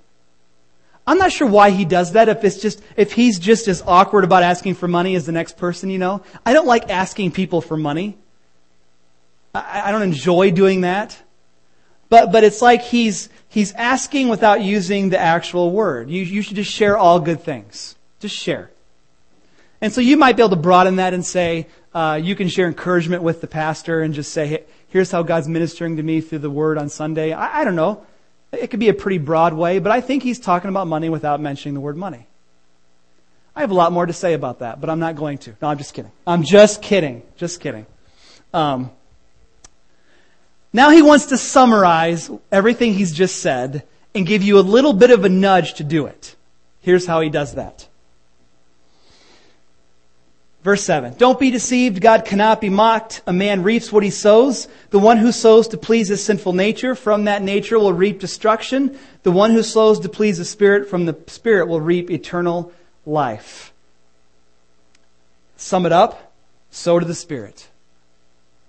I'm 1.08 1.18
not 1.18 1.32
sure 1.32 1.48
why 1.48 1.70
he 1.70 1.86
does 1.86 2.14
that. 2.14 2.30
If 2.30 2.44
it's 2.44 2.58
just, 2.58 2.82
if 2.98 3.14
he's 3.14 3.38
just 3.38 3.68
as 3.68 3.84
awkward 3.86 4.24
about 4.24 4.44
asking 4.44 4.76
for 4.76 4.88
money 4.88 5.16
as 5.16 5.26
the 5.26 5.32
next 5.32 5.58
person, 5.58 5.90
you 5.90 6.00
know. 6.00 6.24
I 6.46 6.54
don't 6.54 6.66
like 6.66 6.90
asking 6.90 7.32
people 7.32 7.62
for 7.62 7.78
money. 7.78 8.18
I, 9.54 9.84
I 9.86 9.92
don't 9.92 10.02
enjoy 10.02 10.52
doing 10.52 10.82
that. 10.82 11.22
But, 12.10 12.32
but 12.32 12.44
it's 12.44 12.62
like 12.62 12.82
he's, 12.82 13.30
he's 13.48 13.72
asking 13.74 14.30
without 14.30 14.62
using 14.62 15.10
the 15.10 15.20
actual 15.20 15.72
word. 15.72 16.10
You, 16.10 16.24
you 16.24 16.42
should 16.42 16.56
just 16.56 16.72
share 16.72 16.98
all 16.98 17.20
good 17.20 17.42
things. 17.42 17.96
Just 18.20 18.36
share. 18.36 18.72
And 19.86 19.94
so 19.94 20.02
you 20.02 20.18
might 20.18 20.36
be 20.36 20.42
able 20.42 20.50
to 20.50 20.56
broaden 20.56 20.96
that 20.96 21.14
and 21.14 21.24
say, 21.24 21.68
uh, 21.94 22.20
you 22.20 22.36
can 22.36 22.48
share 22.48 22.66
encouragement 22.66 23.22
with 23.22 23.40
the 23.40 23.46
pastor 23.46 24.02
and 24.02 24.16
just 24.16 24.34
say, 24.34 24.48
hey, 24.48 24.64
here's 24.88 25.12
how 25.12 25.22
God's 25.22 25.48
ministering 25.48 25.98
to 25.98 26.02
me 26.02 26.22
through 26.22 26.40
the 26.40 26.50
word 26.50 26.80
on 26.80 26.90
Sunday. 26.90 27.34
I, 27.34 27.62
I 27.62 27.64
don't 27.64 27.76
know. 27.76 28.04
It 28.52 28.72
could 28.72 28.80
be 28.80 28.90
a 28.90 28.96
pretty 28.96 29.20
broad 29.20 29.54
way, 29.54 29.78
but 29.78 29.92
I 29.92 30.02
think 30.02 30.24
he's 30.24 30.40
talking 30.40 30.72
about 30.72 30.88
money 30.88 31.10
without 31.10 31.40
mentioning 31.40 31.76
the 31.76 31.82
word 31.82 31.98
money. 31.98 32.26
I 33.56 33.62
have 33.62 33.70
a 33.70 33.76
lot 33.76 33.92
more 33.92 34.08
to 34.08 34.12
say 34.12 34.34
about 34.34 34.58
that, 34.58 34.82
but 34.82 34.90
I'm 34.90 34.98
not 34.98 35.18
going 35.18 35.38
to. 35.38 35.56
No, 35.62 35.68
I'm 35.68 35.78
just 35.78 35.94
kidding. 35.94 36.12
I'm 36.26 36.42
just 36.42 36.82
kidding. 36.82 37.22
Just 37.38 37.60
kidding. 37.60 37.86
Um, 38.56 38.90
now 40.74 40.90
he 40.90 41.04
wants 41.04 41.28
to 41.28 41.38
summarize 41.38 42.32
everything 42.52 42.96
he's 42.96 43.12
just 43.12 43.40
said 43.40 43.84
and 44.16 44.26
give 44.26 44.42
you 44.42 44.58
a 44.58 44.66
little 44.66 44.94
bit 44.94 45.12
of 45.12 45.26
a 45.26 45.30
nudge 45.30 45.76
to 45.76 45.84
do 45.84 46.08
it. 46.08 46.36
Here's 46.82 47.06
how 47.06 47.22
he 47.22 47.30
does 47.30 47.54
that. 47.54 47.88
Verse 50.66 50.84
7. 50.84 51.14
Don't 51.20 51.40
be 51.40 51.52
deceived. 51.52 52.02
God 52.02 52.26
cannot 52.26 52.60
be 52.60 52.72
mocked. 52.72 53.22
A 53.28 53.32
man 53.32 53.62
reaps 53.62 53.92
what 53.92 54.02
he 54.02 54.10
sows. 54.10 54.68
The 54.90 54.98
one 54.98 55.18
who 55.18 55.32
sows 55.32 55.68
to 55.68 55.78
please 55.78 56.08
his 56.08 56.24
sinful 56.24 56.54
nature, 56.54 56.96
from 56.96 57.26
that 57.26 57.44
nature 57.44 57.78
will 57.78 57.94
reap 57.94 58.20
destruction. 58.20 58.98
The 59.22 59.32
one 59.32 59.52
who 59.52 59.62
sows 59.62 60.00
to 60.00 60.10
please 60.10 60.40
the 60.40 60.44
Spirit, 60.44 60.90
from 60.90 61.06
the 61.06 61.16
Spirit 61.28 61.68
will 61.68 61.82
reap 61.82 62.10
eternal 62.10 62.74
life. 63.06 63.74
Sum 65.56 65.86
it 65.86 65.92
up. 65.92 66.34
Sow 66.72 66.98
to 66.98 67.06
the 67.06 67.14
Spirit. 67.14 67.68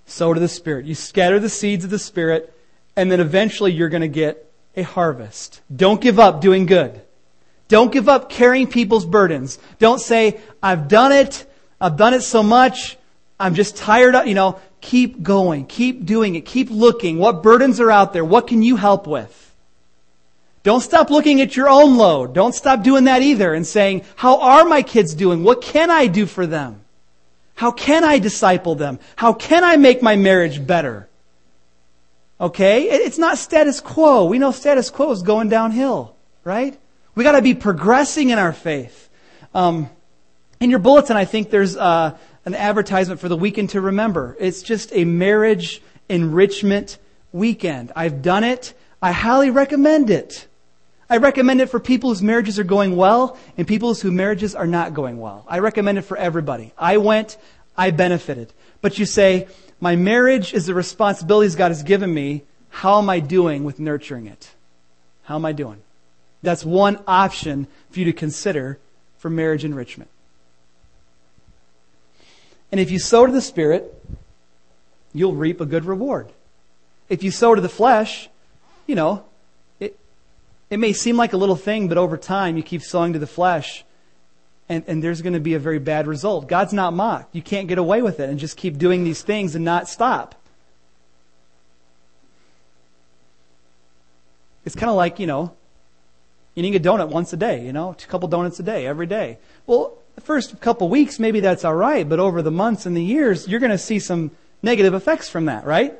Sow 0.04 0.34
to 0.34 0.38
the 0.38 0.48
Spirit. 0.48 0.84
You 0.84 0.94
scatter 0.94 1.38
the 1.38 1.48
seeds 1.48 1.82
of 1.82 1.90
the 1.90 1.98
Spirit, 1.98 2.52
and 2.94 3.10
then 3.10 3.20
eventually 3.20 3.72
you're 3.72 3.88
going 3.88 4.02
to 4.02 4.06
get 4.06 4.52
a 4.76 4.82
harvest. 4.82 5.62
Don't 5.74 6.02
give 6.02 6.20
up 6.20 6.42
doing 6.42 6.66
good. 6.66 7.00
Don't 7.68 7.90
give 7.90 8.06
up 8.06 8.28
carrying 8.28 8.66
people's 8.66 9.06
burdens. 9.06 9.58
Don't 9.78 9.98
say, 9.98 10.38
I've 10.62 10.88
done 10.88 11.12
it. 11.12 11.50
I've 11.80 11.96
done 11.96 12.14
it 12.14 12.22
so 12.22 12.42
much. 12.42 12.96
I'm 13.38 13.54
just 13.54 13.76
tired 13.76 14.14
of, 14.14 14.26
you 14.26 14.34
know, 14.34 14.60
Keep 14.86 15.22
going. 15.24 15.66
Keep 15.66 16.06
doing 16.06 16.36
it. 16.36 16.46
Keep 16.46 16.70
looking. 16.70 17.18
What 17.18 17.42
burdens 17.42 17.80
are 17.80 17.90
out 17.90 18.12
there? 18.12 18.24
What 18.24 18.46
can 18.46 18.62
you 18.62 18.76
help 18.76 19.08
with? 19.08 19.42
Don't 20.62 20.80
stop 20.80 21.10
looking 21.10 21.40
at 21.40 21.56
your 21.56 21.68
own 21.68 21.96
load. 21.96 22.34
Don't 22.34 22.54
stop 22.54 22.84
doing 22.84 23.04
that 23.04 23.20
either 23.20 23.52
and 23.52 23.66
saying, 23.66 24.02
how 24.14 24.40
are 24.40 24.64
my 24.64 24.82
kids 24.82 25.14
doing? 25.14 25.42
What 25.42 25.60
can 25.60 25.90
I 25.90 26.06
do 26.06 26.24
for 26.24 26.46
them? 26.46 26.82
How 27.56 27.72
can 27.72 28.04
I 28.04 28.20
disciple 28.20 28.76
them? 28.76 29.00
How 29.16 29.32
can 29.32 29.64
I 29.64 29.76
make 29.76 30.02
my 30.02 30.14
marriage 30.14 30.64
better? 30.64 31.08
Okay? 32.40 32.84
It's 32.84 33.18
not 33.18 33.38
status 33.38 33.80
quo. 33.80 34.26
We 34.26 34.38
know 34.38 34.52
status 34.52 34.88
quo 34.88 35.10
is 35.10 35.22
going 35.22 35.48
downhill, 35.48 36.14
right? 36.44 36.78
We 37.16 37.24
gotta 37.24 37.42
be 37.42 37.54
progressing 37.54 38.30
in 38.30 38.38
our 38.38 38.52
faith. 38.52 39.08
Um, 39.52 39.90
in 40.60 40.70
your 40.70 40.78
bulletin, 40.78 41.16
I 41.16 41.24
think 41.24 41.50
there's 41.50 41.76
uh, 41.76 42.16
an 42.44 42.54
advertisement 42.54 43.20
for 43.20 43.28
the 43.28 43.36
weekend 43.36 43.70
to 43.70 43.80
remember. 43.80 44.36
It's 44.38 44.62
just 44.62 44.92
a 44.92 45.04
marriage 45.04 45.82
enrichment 46.08 46.98
weekend. 47.32 47.92
I've 47.94 48.22
done 48.22 48.44
it. 48.44 48.74
I 49.02 49.12
highly 49.12 49.50
recommend 49.50 50.10
it. 50.10 50.46
I 51.08 51.18
recommend 51.18 51.60
it 51.60 51.70
for 51.70 51.78
people 51.78 52.10
whose 52.10 52.22
marriages 52.22 52.58
are 52.58 52.64
going 52.64 52.96
well 52.96 53.38
and 53.56 53.66
people 53.66 53.94
whose 53.94 54.04
marriages 54.04 54.54
are 54.54 54.66
not 54.66 54.94
going 54.94 55.18
well. 55.18 55.44
I 55.46 55.60
recommend 55.60 55.98
it 55.98 56.02
for 56.02 56.16
everybody. 56.16 56.72
I 56.76 56.96
went, 56.96 57.36
I 57.76 57.90
benefited. 57.90 58.52
But 58.80 58.98
you 58.98 59.06
say, 59.06 59.46
my 59.80 59.94
marriage 59.94 60.52
is 60.52 60.66
the 60.66 60.74
responsibilities 60.74 61.54
God 61.54 61.68
has 61.68 61.82
given 61.82 62.12
me. 62.12 62.42
How 62.70 62.98
am 62.98 63.08
I 63.08 63.20
doing 63.20 63.62
with 63.62 63.78
nurturing 63.78 64.26
it? 64.26 64.50
How 65.24 65.36
am 65.36 65.44
I 65.44 65.52
doing? 65.52 65.80
That's 66.42 66.64
one 66.64 66.98
option 67.06 67.66
for 67.90 68.00
you 68.00 68.06
to 68.06 68.12
consider 68.12 68.78
for 69.18 69.30
marriage 69.30 69.64
enrichment. 69.64 70.10
And 72.70 72.80
if 72.80 72.90
you 72.90 72.98
sow 72.98 73.26
to 73.26 73.32
the 73.32 73.40
Spirit, 73.40 73.92
you'll 75.12 75.34
reap 75.34 75.60
a 75.60 75.66
good 75.66 75.84
reward. 75.84 76.28
If 77.08 77.22
you 77.22 77.30
sow 77.30 77.54
to 77.54 77.60
the 77.60 77.68
flesh, 77.68 78.28
you 78.86 78.94
know, 78.94 79.24
it, 79.80 79.98
it 80.70 80.78
may 80.78 80.92
seem 80.92 81.16
like 81.16 81.32
a 81.32 81.36
little 81.36 81.56
thing, 81.56 81.88
but 81.88 81.98
over 81.98 82.16
time 82.16 82.56
you 82.56 82.62
keep 82.62 82.82
sowing 82.82 83.12
to 83.12 83.18
the 83.18 83.26
flesh 83.26 83.84
and, 84.68 84.84
and 84.86 85.02
there's 85.02 85.22
going 85.22 85.34
to 85.34 85.40
be 85.40 85.54
a 85.54 85.58
very 85.58 85.78
bad 85.78 86.06
result. 86.06 86.48
God's 86.48 86.72
not 86.72 86.92
mocked. 86.92 87.34
You 87.34 87.42
can't 87.42 87.68
get 87.68 87.78
away 87.78 88.02
with 88.02 88.18
it 88.20 88.28
and 88.28 88.38
just 88.38 88.56
keep 88.56 88.78
doing 88.78 89.04
these 89.04 89.22
things 89.22 89.54
and 89.54 89.64
not 89.64 89.88
stop. 89.88 90.34
It's 94.64 94.74
kind 94.74 94.90
of 94.90 94.96
like, 94.96 95.20
you 95.20 95.28
know, 95.28 95.54
eating 96.56 96.74
a 96.74 96.80
donut 96.80 97.08
once 97.08 97.32
a 97.32 97.36
day, 97.36 97.64
you 97.64 97.72
know, 97.72 97.90
a 97.90 97.94
couple 97.94 98.26
donuts 98.28 98.58
a 98.58 98.64
day, 98.64 98.86
every 98.86 99.06
day. 99.06 99.38
Well, 99.66 99.96
the 100.16 100.22
first 100.22 100.60
couple 100.60 100.88
weeks, 100.88 101.18
maybe 101.18 101.40
that's 101.40 101.64
all 101.64 101.74
right, 101.74 102.08
but 102.08 102.18
over 102.18 102.42
the 102.42 102.50
months 102.50 102.86
and 102.86 102.96
the 102.96 103.04
years, 103.04 103.46
you're 103.46 103.60
going 103.60 103.70
to 103.70 103.78
see 103.78 103.98
some 103.98 104.30
negative 104.62 104.94
effects 104.94 105.28
from 105.28 105.44
that, 105.44 105.64
right? 105.64 105.94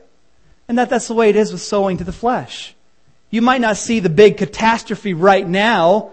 And 0.68 0.78
that 0.78 0.90
that's 0.90 1.06
the 1.06 1.14
way 1.14 1.28
it 1.28 1.36
is 1.36 1.52
with 1.52 1.60
sowing 1.60 1.98
to 1.98 2.04
the 2.04 2.12
flesh. 2.12 2.74
You 3.30 3.42
might 3.42 3.60
not 3.60 3.76
see 3.76 4.00
the 4.00 4.08
big 4.08 4.38
catastrophe 4.38 5.14
right 5.14 5.46
now, 5.46 6.12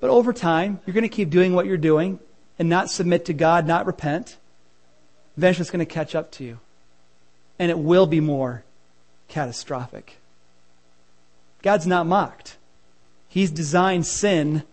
but 0.00 0.10
over 0.10 0.32
time, 0.32 0.80
you're 0.84 0.94
going 0.94 1.02
to 1.02 1.08
keep 1.08 1.30
doing 1.30 1.54
what 1.54 1.66
you're 1.66 1.76
doing 1.76 2.18
and 2.58 2.68
not 2.68 2.90
submit 2.90 3.26
to 3.26 3.34
God, 3.34 3.66
not 3.66 3.86
repent. 3.86 4.36
Eventually, 5.36 5.62
it's 5.62 5.70
going 5.70 5.86
to 5.86 5.86
catch 5.86 6.14
up 6.14 6.32
to 6.32 6.44
you. 6.44 6.58
And 7.58 7.70
it 7.70 7.78
will 7.78 8.06
be 8.06 8.20
more 8.20 8.64
catastrophic. 9.28 10.16
God's 11.62 11.86
not 11.86 12.06
mocked. 12.06 12.56
He's 13.28 13.50
designed 13.50 14.06
sin 14.06 14.64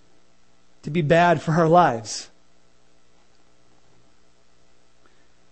to 0.83 0.89
be 0.89 1.01
bad 1.01 1.41
for 1.41 1.51
our 1.53 1.67
lives. 1.67 2.29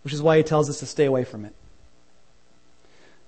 Which 0.03 0.13
is 0.13 0.21
why 0.21 0.37
he 0.37 0.43
tells 0.43 0.69
us 0.69 0.79
to 0.79 0.85
stay 0.85 1.05
away 1.05 1.23
from 1.23 1.45
it. 1.45 1.53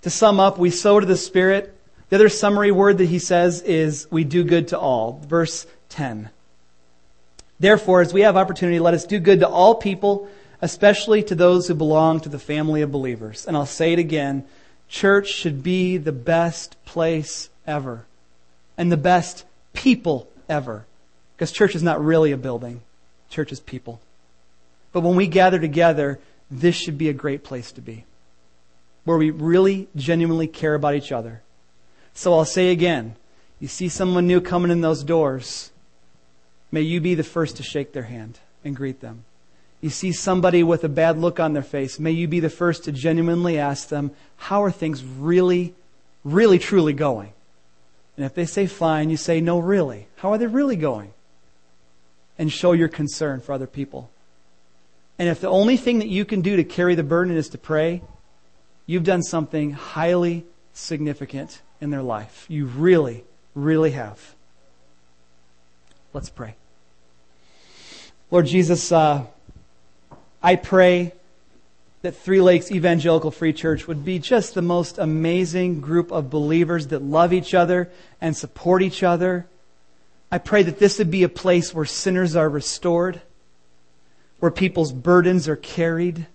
To 0.03 0.09
sum 0.09 0.39
up, 0.39 0.57
we 0.57 0.69
sow 0.69 0.99
to 0.99 1.05
the 1.05 1.17
Spirit. 1.17 1.75
The 2.09 2.15
other 2.15 2.29
summary 2.29 2.71
word 2.71 2.99
that 2.99 3.05
he 3.05 3.19
says 3.19 3.61
is 3.61 4.07
we 4.09 4.23
do 4.23 4.43
good 4.43 4.69
to 4.69 4.79
all. 4.79 5.21
Verse 5.27 5.67
10. 5.89 6.29
Therefore, 7.59 8.01
as 8.01 8.13
we 8.13 8.21
have 8.21 8.37
opportunity, 8.37 8.79
let 8.79 8.93
us 8.93 9.03
do 9.05 9.19
good 9.19 9.41
to 9.41 9.49
all 9.49 9.75
people, 9.75 10.29
especially 10.61 11.21
to 11.23 11.35
those 11.35 11.67
who 11.67 11.75
belong 11.75 12.21
to 12.21 12.29
the 12.29 12.39
family 12.39 12.81
of 12.81 12.91
believers. 12.91 13.45
And 13.45 13.57
I'll 13.57 13.65
say 13.65 13.91
it 13.91 13.99
again. 13.99 14.45
Church 14.87 15.27
should 15.27 15.61
be 15.61 15.97
the 15.97 16.13
best 16.13 16.83
place 16.85 17.49
ever. 17.67 18.05
And 18.77 18.89
the 18.89 18.97
best 18.97 19.43
people 19.73 20.29
ever. 20.47 20.85
Because 21.39 21.53
church 21.53 21.73
is 21.73 21.81
not 21.81 22.03
really 22.03 22.33
a 22.33 22.37
building. 22.37 22.81
Church 23.29 23.53
is 23.53 23.61
people. 23.61 24.01
But 24.91 24.99
when 24.99 25.15
we 25.15 25.25
gather 25.25 25.57
together, 25.57 26.19
this 26.51 26.75
should 26.75 26.97
be 26.97 27.07
a 27.07 27.13
great 27.13 27.45
place 27.45 27.71
to 27.71 27.81
be. 27.81 28.03
Where 29.05 29.17
we 29.17 29.31
really 29.31 29.87
genuinely 29.95 30.47
care 30.47 30.75
about 30.75 30.95
each 30.95 31.13
other. 31.13 31.41
So 32.13 32.33
I'll 32.33 32.43
say 32.43 32.71
again, 32.71 33.15
you 33.57 33.69
see 33.69 33.87
someone 33.87 34.27
new 34.27 34.41
coming 34.41 34.69
in 34.69 34.81
those 34.81 35.01
doors, 35.01 35.71
May 36.71 36.81
you 36.81 37.01
be 37.01 37.15
the 37.15 37.23
first 37.23 37.57
to 37.57 37.63
shake 37.63 37.93
their 37.93 38.03
hand 38.03 38.39
and 38.63 38.75
greet 38.75 39.01
them. 39.01 39.25
You 39.81 39.89
see 39.89 40.11
somebody 40.11 40.61
with 40.61 40.83
a 40.83 40.89
bad 40.89 41.17
look 41.17 41.39
on 41.39 41.53
their 41.53 41.63
face. 41.63 41.99
May 41.99 42.11
you 42.11 42.27
be 42.27 42.39
the 42.39 42.49
first 42.49 42.83
to 42.83 42.91
genuinely 42.91 43.57
ask 43.57 43.87
them, 43.87 44.11
how 44.35 44.63
are 44.63 44.71
things 44.71 45.03
really, 45.03 45.73
really, 46.23 46.59
truly 46.59 46.93
going? 46.93 47.31
And 48.17 48.25
if 48.25 48.33
they 48.33 48.45
say 48.45 48.67
fine, 48.67 49.09
you 49.09 49.17
say, 49.17 49.39
no, 49.39 49.59
really. 49.59 50.07
How 50.17 50.33
are 50.33 50.37
they 50.37 50.47
really 50.47 50.75
going? 50.75 51.13
And 52.39 52.51
show 52.51 52.71
your 52.71 52.87
concern 52.87 53.41
for 53.41 53.53
other 53.53 53.67
people. 53.67 54.09
And 55.19 55.29
if 55.29 55.41
the 55.41 55.49
only 55.49 55.77
thing 55.77 55.99
that 55.99 56.07
you 56.07 56.25
can 56.25 56.41
do 56.41 56.55
to 56.55 56.63
carry 56.63 56.95
the 56.95 57.03
burden 57.03 57.35
is 57.35 57.49
to 57.49 57.57
pray, 57.57 58.01
you've 58.85 59.03
done 59.03 59.21
something 59.21 59.73
highly 59.73 60.45
significant 60.73 61.61
in 61.81 61.89
their 61.91 62.01
life. 62.01 62.45
You 62.47 62.65
really, 62.65 63.25
really 63.53 63.91
have. 63.91 64.35
Let's 66.13 66.29
pray. 66.29 66.55
Lord 68.31 68.45
Jesus, 68.45 68.91
uh, 68.91 69.25
I 70.41 70.55
pray 70.55 71.13
that 72.01 72.15
Three 72.15 72.39
Lakes 72.39 72.71
Evangelical 72.71 73.31
Free 73.31 73.51
Church 73.51 73.87
would 73.87 74.05
be 74.05 74.19
just 74.19 74.53
the 74.53 74.61
most 74.61 74.97
amazing 74.97 75.81
group 75.81 76.11
of 76.11 76.29
believers 76.29 76.87
that 76.87 77.01
love 77.01 77.33
each 77.33 77.53
other 77.53 77.89
and 78.21 78.35
support 78.37 78.81
each 78.81 79.03
other. 79.03 79.47
I 80.31 80.37
pray 80.37 80.63
that 80.63 80.79
this 80.79 80.99
would 80.99 81.09
be 81.09 81.23
a 81.23 81.29
place 81.29 81.73
where 81.73 81.85
sinners 81.85 82.35
are 82.35 82.49
restored, 82.49 83.21
where 84.39 84.51
people's 84.51 84.91
burdens 84.91 85.47
are 85.47 85.55
carried 85.55 86.27